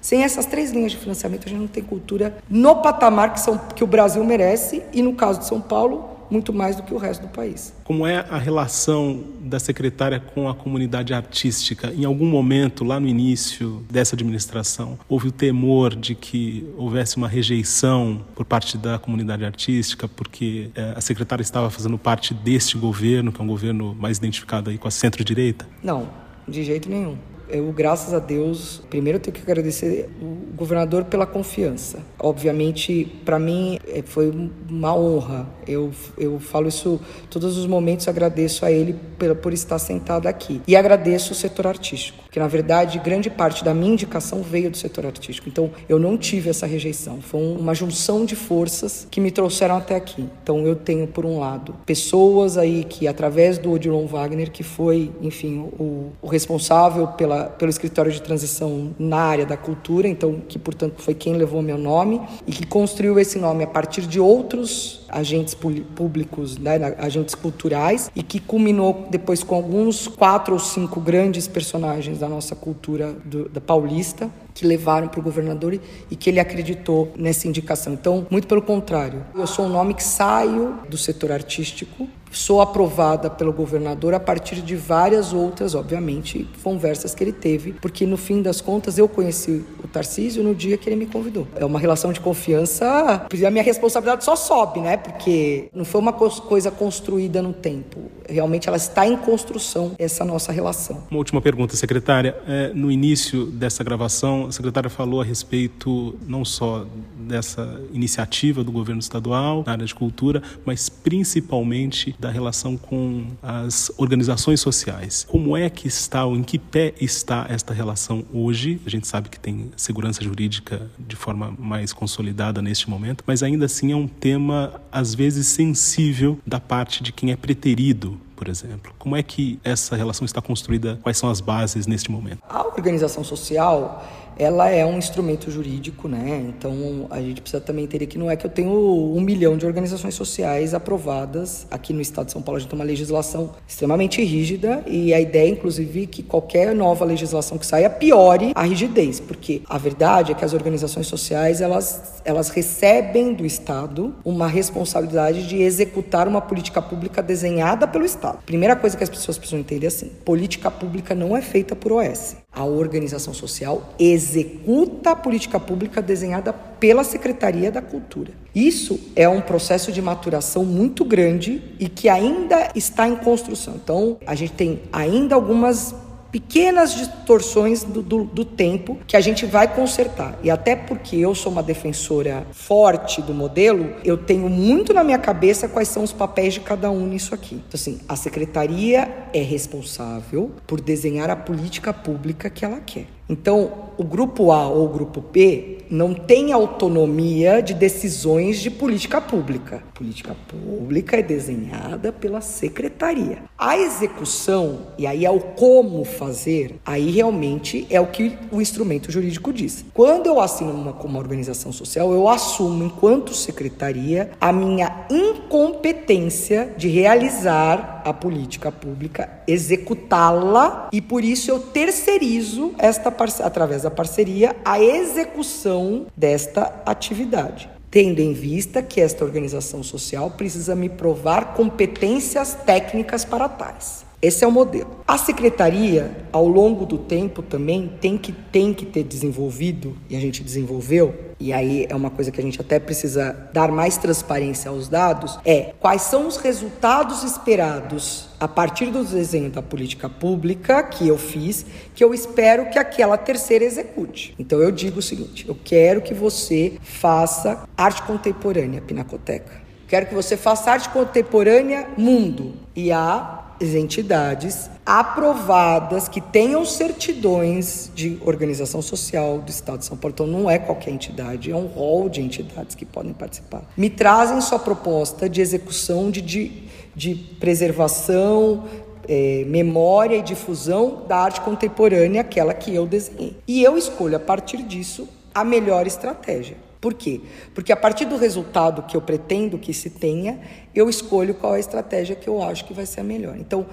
Sem 0.00 0.22
essas 0.22 0.46
três 0.46 0.70
linhas 0.72 0.92
de 0.92 0.98
financiamento, 0.98 1.46
a 1.46 1.48
gente 1.48 1.60
não 1.60 1.68
tem 1.68 1.82
cultura 1.82 2.38
no 2.48 2.76
patamar 2.76 3.32
que, 3.32 3.40
são, 3.40 3.58
que 3.58 3.84
o 3.84 3.86
Brasil 3.86 4.24
merece 4.24 4.82
e, 4.92 5.02
no 5.02 5.14
caso 5.14 5.40
de 5.40 5.46
São 5.46 5.60
Paulo, 5.60 6.20
muito 6.30 6.52
mais 6.52 6.76
do 6.76 6.82
que 6.82 6.94
o 6.94 6.96
resto 6.96 7.22
do 7.22 7.28
país. 7.28 7.74
Como 7.82 8.06
é 8.06 8.24
a 8.30 8.38
relação 8.38 9.22
da 9.40 9.58
secretária 9.58 10.20
com 10.20 10.48
a 10.48 10.54
comunidade 10.54 11.12
artística? 11.12 11.92
Em 11.92 12.04
algum 12.04 12.26
momento, 12.26 12.84
lá 12.84 13.00
no 13.00 13.08
início 13.08 13.84
dessa 13.90 14.14
administração, 14.14 14.98
houve 15.08 15.28
o 15.28 15.32
temor 15.32 15.94
de 15.96 16.14
que 16.14 16.66
houvesse 16.76 17.16
uma 17.16 17.26
rejeição 17.26 18.24
por 18.34 18.44
parte 18.44 18.78
da 18.78 18.98
comunidade 18.98 19.44
artística, 19.44 20.06
porque 20.06 20.70
é, 20.74 20.94
a 20.96 21.00
secretária 21.00 21.42
estava 21.42 21.68
fazendo 21.68 21.98
parte 21.98 22.32
deste 22.32 22.78
governo, 22.78 23.32
que 23.32 23.40
é 23.40 23.44
um 23.44 23.48
governo 23.48 23.94
mais 23.98 24.18
identificado 24.18 24.70
aí 24.70 24.78
com 24.78 24.86
a 24.86 24.90
centro-direita? 24.90 25.66
Não, 25.82 26.08
de 26.46 26.62
jeito 26.62 26.88
nenhum. 26.88 27.16
Eu, 27.50 27.72
graças 27.72 28.14
a 28.14 28.18
Deus, 28.18 28.82
primeiro 28.88 29.16
eu 29.18 29.22
tenho 29.22 29.34
que 29.34 29.42
agradecer 29.42 30.08
o 30.20 30.54
governador 30.56 31.04
pela 31.04 31.26
confiança. 31.26 31.98
Obviamente, 32.18 33.04
para 33.24 33.38
mim, 33.38 33.78
é, 33.88 34.02
foi 34.02 34.32
uma 34.68 34.94
honra. 34.94 35.48
Eu, 35.66 35.90
eu 36.16 36.38
falo 36.38 36.68
isso 36.68 37.00
todos 37.28 37.56
os 37.56 37.66
momentos, 37.66 38.08
agradeço 38.08 38.64
a 38.64 38.70
ele 38.70 38.94
por, 39.18 39.34
por 39.36 39.52
estar 39.52 39.78
sentado 39.78 40.26
aqui. 40.26 40.60
E 40.66 40.76
agradeço 40.76 41.32
o 41.32 41.34
setor 41.34 41.66
artístico, 41.66 42.22
que 42.30 42.38
na 42.38 42.48
verdade, 42.48 42.98
grande 42.98 43.28
parte 43.28 43.64
da 43.64 43.74
minha 43.74 43.92
indicação 43.92 44.42
veio 44.42 44.70
do 44.70 44.76
setor 44.76 45.06
artístico. 45.06 45.48
Então, 45.48 45.70
eu 45.88 45.98
não 45.98 46.16
tive 46.16 46.50
essa 46.50 46.66
rejeição. 46.66 47.20
Foi 47.20 47.40
uma 47.40 47.74
junção 47.74 48.24
de 48.24 48.36
forças 48.36 49.06
que 49.10 49.20
me 49.20 49.30
trouxeram 49.30 49.76
até 49.76 49.96
aqui. 49.96 50.26
Então, 50.42 50.66
eu 50.66 50.76
tenho, 50.76 51.06
por 51.06 51.26
um 51.26 51.38
lado, 51.38 51.74
pessoas 51.84 52.56
aí 52.56 52.84
que, 52.84 53.06
através 53.06 53.58
do 53.58 53.72
Odilon 53.72 54.06
Wagner, 54.06 54.50
que 54.50 54.62
foi, 54.62 55.10
enfim, 55.20 55.58
o, 55.78 56.12
o 56.22 56.26
responsável 56.26 57.08
pela 57.08 57.50
pelo 57.60 57.70
escritório 57.70 58.10
de 58.10 58.22
transição 58.22 58.94
na 58.98 59.18
área 59.18 59.46
da 59.46 59.56
cultura, 59.56 60.08
então 60.08 60.40
que 60.48 60.58
portanto 60.58 61.00
foi 61.02 61.14
quem 61.14 61.34
levou 61.34 61.62
meu 61.62 61.78
nome 61.78 62.20
e 62.46 62.52
que 62.52 62.66
construiu 62.66 63.18
esse 63.18 63.38
nome 63.38 63.64
a 63.64 63.66
partir 63.66 64.02
de 64.02 64.20
outros 64.20 64.99
agentes 65.10 65.54
públicos, 65.54 66.58
né, 66.58 66.94
agentes 66.98 67.34
culturais 67.34 68.10
e 68.14 68.22
que 68.22 68.40
culminou 68.40 69.06
depois 69.10 69.42
com 69.42 69.54
alguns 69.54 70.06
quatro 70.06 70.54
ou 70.54 70.60
cinco 70.60 71.00
grandes 71.00 71.46
personagens 71.46 72.18
da 72.18 72.28
nossa 72.28 72.54
cultura 72.54 73.12
do, 73.24 73.48
da 73.48 73.60
paulista 73.60 74.30
que 74.54 74.66
levaram 74.66 75.08
para 75.08 75.20
o 75.20 75.22
governador 75.22 75.78
e, 76.10 76.16
que 76.16 76.30
ele 76.30 76.40
acreditou 76.40 77.12
nessa 77.16 77.48
indicação. 77.48 77.92
Então, 77.92 78.26
muito 78.30 78.46
pelo 78.46 78.62
contrário, 78.62 79.24
eu 79.34 79.46
sou 79.46 79.66
um 79.66 79.68
nome 79.68 79.94
que 79.94 80.02
saio 80.02 80.78
do 80.88 80.96
setor 80.96 81.32
artístico 81.32 82.08
sou 82.30 82.60
aprovada 82.60 83.28
pelo 83.28 83.52
governador 83.52 84.14
a 84.14 84.20
partir 84.20 84.62
de 84.62 84.76
várias 84.76 85.32
outras, 85.32 85.74
obviamente, 85.74 86.46
conversas 86.62 87.14
que 87.14 87.24
ele 87.24 87.32
teve, 87.32 87.72
porque 87.72 88.06
no 88.06 88.16
fim 88.16 88.40
das 88.40 88.60
contas 88.60 88.98
eu 88.98 89.08
conheci 89.08 89.64
o 89.82 89.88
Tarcísio 89.88 90.42
no 90.42 90.54
dia 90.54 90.76
que 90.76 90.88
ele 90.88 90.96
me 90.96 91.06
convidou. 91.06 91.46
É 91.56 91.64
uma 91.64 91.78
relação 91.78 92.12
de 92.12 92.20
confiança, 92.20 93.26
a 93.30 93.50
minha 93.50 93.64
responsabilidade 93.64 94.24
só 94.24 94.36
sobe, 94.36 94.80
né? 94.80 94.96
Porque 94.96 95.68
não 95.74 95.84
foi 95.84 96.00
uma 96.00 96.12
coisa 96.12 96.70
construída 96.70 97.42
no 97.42 97.52
tempo. 97.52 98.00
Realmente 98.28 98.68
ela 98.68 98.76
está 98.76 99.06
em 99.06 99.16
construção, 99.16 99.92
essa 99.98 100.24
nossa 100.24 100.52
relação. 100.52 101.02
Uma 101.10 101.18
última 101.18 101.40
pergunta, 101.40 101.74
secretária. 101.74 102.36
É, 102.46 102.70
no 102.72 102.90
início 102.90 103.46
dessa 103.46 103.82
gravação, 103.82 104.39
a 104.46 104.52
secretária 104.52 104.90
falou 104.90 105.20
a 105.20 105.24
respeito 105.24 106.18
não 106.26 106.44
só 106.44 106.86
dessa 107.30 107.80
iniciativa 107.92 108.64
do 108.64 108.72
governo 108.72 109.00
estadual 109.00 109.62
na 109.64 109.72
área 109.72 109.86
de 109.86 109.94
cultura, 109.94 110.42
mas 110.64 110.88
principalmente 110.88 112.14
da 112.18 112.30
relação 112.30 112.76
com 112.76 113.26
as 113.42 113.90
organizações 113.96 114.60
sociais. 114.60 115.24
Como 115.28 115.56
é 115.56 115.70
que 115.70 115.86
está, 115.86 116.24
ou 116.24 116.36
em 116.36 116.42
que 116.42 116.58
pé 116.58 116.92
está 117.00 117.46
esta 117.48 117.72
relação 117.72 118.24
hoje? 118.32 118.80
A 118.84 118.90
gente 118.90 119.06
sabe 119.06 119.28
que 119.28 119.38
tem 119.38 119.70
segurança 119.76 120.22
jurídica 120.22 120.90
de 120.98 121.14
forma 121.14 121.54
mais 121.58 121.92
consolidada 121.92 122.60
neste 122.60 122.90
momento, 122.90 123.22
mas 123.26 123.42
ainda 123.42 123.66
assim 123.66 123.92
é 123.92 123.96
um 123.96 124.08
tema 124.08 124.80
às 124.90 125.14
vezes 125.14 125.46
sensível 125.46 126.38
da 126.46 126.58
parte 126.58 127.02
de 127.02 127.12
quem 127.12 127.30
é 127.30 127.36
preterido 127.36 128.20
por 128.40 128.48
exemplo? 128.48 128.94
Como 128.98 129.14
é 129.14 129.22
que 129.22 129.60
essa 129.62 129.94
relação 129.94 130.24
está 130.24 130.40
construída? 130.40 130.98
Quais 131.02 131.18
são 131.18 131.28
as 131.28 131.42
bases 131.42 131.86
neste 131.86 132.10
momento? 132.10 132.38
A 132.48 132.66
organização 132.66 133.22
social 133.22 134.02
ela 134.40 134.70
é 134.70 134.86
um 134.86 134.96
instrumento 134.96 135.50
jurídico, 135.50 136.08
né? 136.08 136.42
Então 136.48 137.06
a 137.10 137.20
gente 137.20 137.42
precisa 137.42 137.60
também 137.60 137.84
entender 137.84 138.06
que 138.06 138.16
não 138.16 138.30
é 138.30 138.36
que 138.36 138.46
eu 138.46 138.50
tenho 138.50 138.70
um 138.70 139.20
milhão 139.20 139.54
de 139.54 139.66
organizações 139.66 140.14
sociais 140.14 140.72
aprovadas 140.72 141.66
aqui 141.70 141.92
no 141.92 142.00
Estado 142.00 142.26
de 142.26 142.32
São 142.32 142.40
Paulo. 142.40 142.56
A 142.56 142.60
gente 142.60 142.70
tem 142.70 142.78
uma 142.78 142.84
legislação 142.84 143.50
extremamente 143.68 144.24
rígida 144.24 144.82
e 144.86 145.12
a 145.12 145.20
ideia, 145.20 145.50
inclusive, 145.50 146.06
que 146.06 146.22
qualquer 146.22 146.74
nova 146.74 147.04
legislação 147.04 147.58
que 147.58 147.66
saia 147.66 147.90
piore 147.90 148.52
a 148.54 148.62
rigidez, 148.62 149.20
porque 149.20 149.60
a 149.68 149.76
verdade 149.76 150.32
é 150.32 150.34
que 150.34 150.44
as 150.44 150.54
organizações 150.54 151.06
sociais 151.06 151.60
elas 151.60 152.22
elas 152.24 152.48
recebem 152.48 153.34
do 153.34 153.44
Estado 153.44 154.14
uma 154.24 154.46
responsabilidade 154.46 155.46
de 155.46 155.60
executar 155.60 156.26
uma 156.26 156.40
política 156.40 156.80
pública 156.80 157.22
desenhada 157.22 157.86
pelo 157.86 158.06
Estado. 158.06 158.38
Primeira 158.46 158.74
coisa 158.74 158.96
que 158.96 159.04
as 159.04 159.10
pessoas 159.10 159.36
precisam 159.36 159.60
entender 159.60 159.84
é 159.84 159.88
assim: 159.88 160.10
política 160.24 160.70
pública 160.70 161.14
não 161.14 161.36
é 161.36 161.42
feita 161.42 161.76
por 161.76 161.92
OS. 161.92 162.36
A 162.52 162.64
organização 162.64 163.32
social 163.32 163.94
executa 163.98 165.10
a 165.10 165.16
política 165.16 165.60
pública 165.60 166.02
desenhada 166.02 166.52
pela 166.52 167.04
Secretaria 167.04 167.70
da 167.70 167.80
Cultura. 167.80 168.32
Isso 168.54 168.98
é 169.14 169.28
um 169.28 169.40
processo 169.40 169.92
de 169.92 170.02
maturação 170.02 170.64
muito 170.64 171.04
grande 171.04 171.62
e 171.78 171.88
que 171.88 172.08
ainda 172.08 172.70
está 172.74 173.08
em 173.08 173.16
construção. 173.16 173.74
Então, 173.82 174.18
a 174.26 174.34
gente 174.34 174.52
tem 174.52 174.82
ainda 174.92 175.34
algumas 175.34 175.94
pequenas 176.30 176.94
distorções 176.94 177.82
do, 177.82 178.02
do, 178.02 178.24
do, 178.24 178.44
tempo 178.44 178.98
que 179.06 179.16
a 179.16 179.20
gente 179.20 179.46
vai 179.46 179.72
consertar. 179.72 180.38
E 180.42 180.50
até 180.50 180.76
porque 180.76 181.16
eu 181.16 181.34
sou 181.34 181.50
uma 181.50 181.62
defensora 181.62 182.46
forte 182.52 183.20
do 183.20 183.34
modelo, 183.34 183.94
eu 184.04 184.16
tenho 184.16 184.48
muito 184.48 184.92
na 184.92 185.02
minha 185.02 185.18
cabeça 185.18 185.68
quais 185.68 185.88
são 185.88 186.02
os 186.02 186.12
papéis 186.12 186.54
de 186.54 186.60
cada 186.60 186.90
um 186.90 187.06
nisso 187.06 187.34
aqui. 187.34 187.56
Então, 187.56 187.74
assim, 187.74 188.00
a 188.08 188.16
secretaria 188.16 189.28
é 189.32 189.42
responsável 189.42 190.50
por 190.66 190.80
desenhar 190.80 191.30
a 191.30 191.36
política 191.36 191.92
pública 191.92 192.48
que 192.48 192.64
ela 192.64 192.80
quer. 192.80 193.06
Então, 193.30 193.70
o 193.96 194.02
grupo 194.02 194.50
A 194.50 194.66
ou 194.66 194.86
o 194.86 194.88
grupo 194.88 195.20
B 195.20 195.78
não 195.90 196.14
tem 196.14 196.52
autonomia 196.52 197.60
de 197.60 197.74
decisões 197.74 198.60
de 198.60 198.70
política 198.70 199.20
pública. 199.20 199.82
Política 199.92 200.36
pública 200.48 201.18
é 201.18 201.22
desenhada 201.22 202.12
pela 202.12 202.40
secretaria. 202.40 203.42
A 203.58 203.76
execução, 203.76 204.86
e 204.96 205.06
aí 205.06 205.26
é 205.26 205.30
o 205.30 205.40
como 205.40 206.04
fazer, 206.04 206.76
aí 206.86 207.10
realmente 207.10 207.86
é 207.90 208.00
o 208.00 208.06
que 208.06 208.38
o 208.52 208.60
instrumento 208.60 209.10
jurídico 209.10 209.52
diz. 209.52 209.84
Quando 209.92 210.28
eu 210.28 210.40
assino 210.40 210.70
uma, 210.70 210.92
uma 210.92 211.18
organização 211.18 211.72
social, 211.72 212.12
eu 212.12 212.28
assumo, 212.28 212.84
enquanto 212.84 213.34
secretaria, 213.34 214.30
a 214.40 214.52
minha 214.52 215.06
incompetência 215.10 216.72
de 216.76 216.88
realizar 216.88 218.00
a 218.04 218.12
política 218.12 218.72
pública, 218.72 219.39
executá-la, 219.50 220.88
e 220.92 221.00
por 221.00 221.24
isso 221.24 221.50
eu 221.50 221.58
terceirizo 221.58 222.74
esta 222.78 223.14
através 223.44 223.82
da 223.82 223.90
parceria 223.90 224.56
a 224.64 224.80
execução 224.80 226.06
desta 226.16 226.82
atividade 226.86 227.68
tendo 227.90 228.20
em 228.20 228.32
vista 228.32 228.82
que 228.82 229.00
esta 229.00 229.24
organização 229.24 229.82
social 229.82 230.30
precisa 230.30 230.76
me 230.76 230.88
provar 230.88 231.54
competências 231.54 232.54
técnicas 232.54 233.24
para 233.24 233.48
tais. 233.48 234.04
Esse 234.22 234.44
é 234.44 234.46
o 234.46 234.52
modelo. 234.52 235.00
A 235.08 235.16
secretaria, 235.16 236.14
ao 236.30 236.46
longo 236.46 236.84
do 236.84 236.98
tempo, 236.98 237.40
também 237.42 237.90
tem 238.02 238.18
que, 238.18 238.32
tem 238.32 238.74
que 238.74 238.84
ter 238.84 239.02
desenvolvido, 239.02 239.96
e 240.10 240.16
a 240.16 240.20
gente 240.20 240.44
desenvolveu, 240.44 241.14
e 241.40 241.54
aí 241.54 241.86
é 241.88 241.96
uma 241.96 242.10
coisa 242.10 242.30
que 242.30 242.38
a 242.38 242.44
gente 242.44 242.60
até 242.60 242.78
precisa 242.78 243.32
dar 243.50 243.72
mais 243.72 243.96
transparência 243.96 244.70
aos 244.70 244.88
dados, 244.88 245.38
é 245.42 245.72
quais 245.80 246.02
são 246.02 246.28
os 246.28 246.36
resultados 246.36 247.24
esperados 247.24 248.28
a 248.38 248.46
partir 248.46 248.86
do 248.90 249.02
desenho 249.02 249.50
da 249.50 249.62
política 249.62 250.06
pública 250.06 250.82
que 250.82 251.08
eu 251.08 251.16
fiz, 251.16 251.64
que 251.94 252.04
eu 252.04 252.12
espero 252.12 252.68
que 252.68 252.78
aquela 252.78 253.16
terceira 253.16 253.64
execute. 253.64 254.34
Então 254.38 254.58
eu 254.58 254.70
digo 254.70 254.98
o 254.98 255.02
seguinte: 255.02 255.48
eu 255.48 255.56
quero 255.64 256.02
que 256.02 256.12
você 256.12 256.74
faça 256.82 257.64
arte 257.76 258.02
contemporânea, 258.02 258.82
Pinacoteca. 258.82 259.60
Quero 259.88 260.06
que 260.06 260.14
você 260.14 260.36
faça 260.36 260.70
arte 260.70 260.88
contemporânea 260.90 261.88
mundo. 261.96 262.54
E 262.76 262.92
a 262.92 263.39
entidades 263.60 264.70
aprovadas 264.84 266.08
que 266.08 266.20
tenham 266.20 266.64
certidões 266.64 267.90
de 267.94 268.18
organização 268.24 268.80
social 268.80 269.38
do 269.38 269.50
Estado 269.50 269.78
de 269.78 269.84
São 269.84 269.96
Paulo. 269.96 270.14
Então, 270.14 270.26
não 270.26 270.50
é 270.50 270.58
qualquer 270.58 270.90
entidade, 270.90 271.50
é 271.50 271.56
um 271.56 271.66
rol 271.66 272.08
de 272.08 272.22
entidades 272.22 272.74
que 272.74 272.84
podem 272.84 273.12
participar. 273.12 273.62
Me 273.76 273.90
trazem 273.90 274.40
sua 274.40 274.58
proposta 274.58 275.28
de 275.28 275.40
execução 275.40 276.10
de, 276.10 276.20
de, 276.22 276.62
de 276.96 277.14
preservação, 277.14 278.64
é, 279.06 279.44
memória 279.46 280.16
e 280.16 280.22
difusão 280.22 281.02
da 281.06 281.18
arte 281.18 281.40
contemporânea, 281.40 282.20
aquela 282.20 282.54
que 282.54 282.74
eu 282.74 282.86
desenhei. 282.86 283.36
E 283.46 283.62
eu 283.62 283.76
escolho, 283.76 284.16
a 284.16 284.20
partir 284.20 284.62
disso, 284.62 285.08
a 285.34 285.44
melhor 285.44 285.86
estratégia. 285.86 286.56
Por 286.80 286.94
quê? 286.94 287.20
Porque 287.54 287.72
a 287.72 287.76
partir 287.76 288.06
do 288.06 288.16
resultado 288.16 288.82
que 288.82 288.96
eu 288.96 289.02
pretendo 289.02 289.58
que 289.58 289.74
se 289.74 289.90
tenha, 289.90 290.40
eu 290.74 290.88
escolho 290.88 291.34
qual 291.34 291.54
é 291.54 291.56
a 291.58 291.60
estratégia 291.60 292.16
que 292.16 292.26
eu 292.26 292.42
acho 292.42 292.64
que 292.64 292.72
vai 292.72 292.86
ser 292.86 293.00
a 293.00 293.04
melhor. 293.04 293.36
Então, 293.36 293.66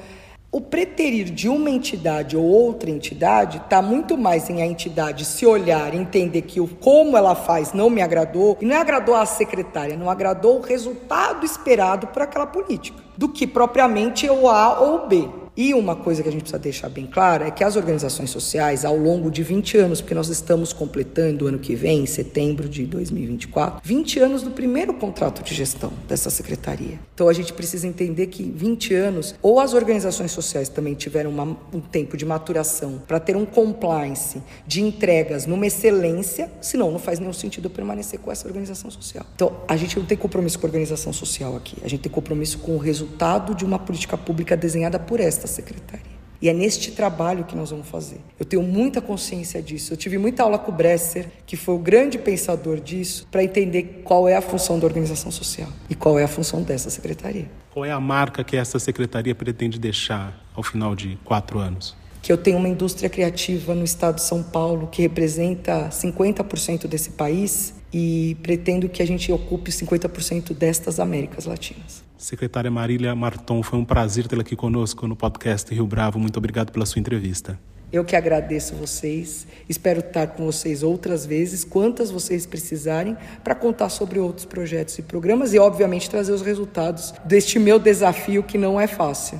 o 0.52 0.62
preterir 0.62 1.26
de 1.30 1.48
uma 1.48 1.70
entidade 1.70 2.36
ou 2.36 2.44
outra 2.44 2.90
entidade 2.90 3.58
está 3.58 3.82
muito 3.82 4.18
mais 4.18 4.50
em 4.50 4.62
a 4.62 4.66
entidade 4.66 5.24
se 5.24 5.46
olhar, 5.46 5.94
entender 5.94 6.42
que 6.42 6.60
o 6.60 6.68
como 6.68 7.18
ela 7.18 7.36
faz 7.36 7.74
não 7.74 7.90
me 7.90 8.02
agradou, 8.02 8.58
e 8.62 8.66
não 8.66 8.78
agradou 8.78 9.16
a 9.16 9.26
secretária, 9.26 9.96
não 9.96 10.10
agradou 10.10 10.58
o 10.58 10.62
resultado 10.62 11.46
esperado 11.46 12.08
por 12.08 12.22
aquela 12.22 12.48
política, 12.48 13.04
do 13.18 13.30
que 13.30 13.46
propriamente 13.46 14.30
o 14.30 14.50
A 14.50 14.80
ou 14.80 14.96
o 14.96 15.08
B. 15.08 15.47
E 15.58 15.74
uma 15.74 15.96
coisa 15.96 16.22
que 16.22 16.30
a 16.30 16.32
gente 16.32 16.42
precisa 16.42 16.60
deixar 16.60 16.88
bem 16.88 17.08
clara 17.08 17.48
é 17.48 17.52
que 17.52 17.64
as 17.64 17.76
organizações 17.76 18.30
sociais, 18.30 18.86
ao 18.86 18.96
longo 18.96 19.32
de 19.32 19.42
20 19.42 19.76
anos, 19.80 20.02
porque 20.02 20.14
nós 20.14 20.30
estamos 20.30 20.72
completando 20.72 21.48
ano 21.48 21.58
que 21.58 21.74
vem, 21.74 22.04
em 22.04 22.06
setembro 22.06 22.70
de 22.70 22.86
2024, 22.86 23.82
20 23.84 24.20
anos 24.20 24.44
do 24.44 24.52
primeiro 24.52 24.94
contrato 24.94 25.42
de 25.42 25.56
gestão 25.56 25.92
dessa 26.08 26.30
secretaria. 26.30 27.00
Então 27.16 27.28
a 27.28 27.34
gente 27.34 27.54
precisa 27.54 27.88
entender 27.88 28.28
que 28.28 28.44
20 28.44 28.94
anos, 28.94 29.34
ou 29.42 29.60
as 29.60 29.74
organizações 29.74 30.32
sociais 30.32 30.70
também 30.70 30.94
tiveram 30.94 31.32
uma, 31.32 31.58
um 31.74 31.80
tempo 31.80 32.16
de 32.16 32.24
maturação 32.24 33.02
para 33.08 33.20
ter 33.20 33.36
um 33.36 33.46
compliance 33.46 34.44
de 34.68 34.84
entregas 34.84 35.48
numa 35.48 35.66
excelência, 35.66 36.52
senão 36.62 36.92
não 36.92 37.00
faz 37.00 37.18
nenhum 37.18 37.34
sentido 37.34 37.68
permanecer 37.68 38.20
com 38.20 38.32
essa 38.32 38.48
organização 38.48 38.92
social. 38.92 39.26
Então 39.34 39.58
a 39.68 39.76
gente 39.76 39.98
não 39.98 40.06
tem 40.06 40.16
compromisso 40.16 40.60
com 40.60 40.68
a 40.68 40.70
organização 40.70 41.12
social 41.12 41.56
aqui, 41.56 41.78
a 41.84 41.88
gente 41.88 42.02
tem 42.02 42.12
compromisso 42.12 42.60
com 42.60 42.76
o 42.76 42.78
resultado 42.78 43.56
de 43.56 43.66
uma 43.66 43.80
política 43.80 44.16
pública 44.16 44.56
desenhada 44.56 45.00
por 45.00 45.20
esta 45.20 45.47
secretaria. 45.48 46.18
E 46.42 46.50
é 46.50 46.54
neste 46.54 46.92
trabalho 46.92 47.44
que 47.46 47.56
nós 47.56 47.72
vamos 47.72 47.88
fazer. 47.88 48.20
Eu 48.40 48.46
tenho 48.46 48.62
muita 48.62 49.02
consciência 49.02 49.62
disso. 49.62 49.94
Eu 49.94 49.98
tive 49.98 50.18
muita 50.18 50.44
aula 50.44 50.60
com 50.60 50.72
o 50.72 50.76
Bresser, 50.76 51.26
que 51.46 51.58
foi 51.58 51.76
o 51.76 51.80
grande 51.80 52.20
pensador 52.20 52.80
disso, 52.80 53.28
para 53.32 53.44
entender 53.44 54.02
qual 54.04 54.28
é 54.28 54.36
a 54.36 54.42
função 54.42 54.78
da 54.78 54.86
organização 54.86 55.32
social 55.32 55.70
e 55.90 55.96
qual 55.96 56.20
é 56.20 56.24
a 56.24 56.28
função 56.28 56.62
dessa 56.62 56.90
secretaria. 56.90 57.50
Qual 57.74 57.84
é 57.84 57.92
a 57.92 58.00
marca 58.00 58.44
que 58.44 58.56
essa 58.56 58.78
secretaria 58.78 59.34
pretende 59.34 59.80
deixar 59.80 60.46
ao 60.54 60.62
final 60.62 60.96
de 60.96 61.18
quatro 61.24 61.58
anos? 61.58 61.96
Que 62.22 62.32
eu 62.32 62.38
tenho 62.38 62.58
uma 62.58 62.68
indústria 62.68 63.10
criativa 63.10 63.74
no 63.74 63.84
estado 63.84 64.16
de 64.16 64.24
São 64.24 64.44
Paulo 64.44 64.88
que 64.88 65.02
representa 65.02 65.90
50% 65.90 66.88
desse 66.88 67.12
país 67.12 67.74
e 67.92 68.36
pretendo 68.44 68.90
que 68.90 69.02
a 69.02 69.08
gente 69.08 69.32
ocupe 69.32 69.72
50% 69.72 70.54
destas 70.54 71.00
Américas 71.00 71.46
Latinas. 71.46 72.07
Secretária 72.18 72.72
Marília 72.72 73.14
Marton, 73.16 73.62
foi 73.62 73.78
um 73.78 73.86
prazer 73.86 74.28
tê-la 74.28 74.42
aqui 74.42 74.56
conosco 74.56 75.08
no 75.08 75.16
podcast 75.16 75.74
Rio 75.74 75.86
Bravo. 75.86 76.18
Muito 76.18 76.38
obrigado 76.38 76.72
pela 76.72 76.86
sua 76.86 77.00
entrevista. 77.00 77.60
Eu 77.94 78.04
que 78.04 78.16
agradeço 78.16 78.76
vocês. 78.76 79.48
Espero 79.70 80.00
estar 80.00 80.28
com 80.28 80.46
vocês 80.46 80.84
outras 80.84 81.26
vezes, 81.26 81.64
quantas 81.64 82.12
vocês 82.12 82.46
precisarem, 82.46 83.16
para 83.44 83.56
contar 83.56 83.90
sobre 83.90 84.20
outros 84.20 84.46
projetos 84.46 84.98
e 85.00 85.02
programas 85.02 85.54
e, 85.54 85.60
obviamente, 85.60 86.10
trazer 86.10 86.34
os 86.34 86.42
resultados 86.42 87.14
deste 87.24 87.60
meu 87.60 87.80
desafio 87.80 88.44
que 88.44 88.58
não 88.58 88.80
é 88.80 88.88
fácil. 88.88 89.40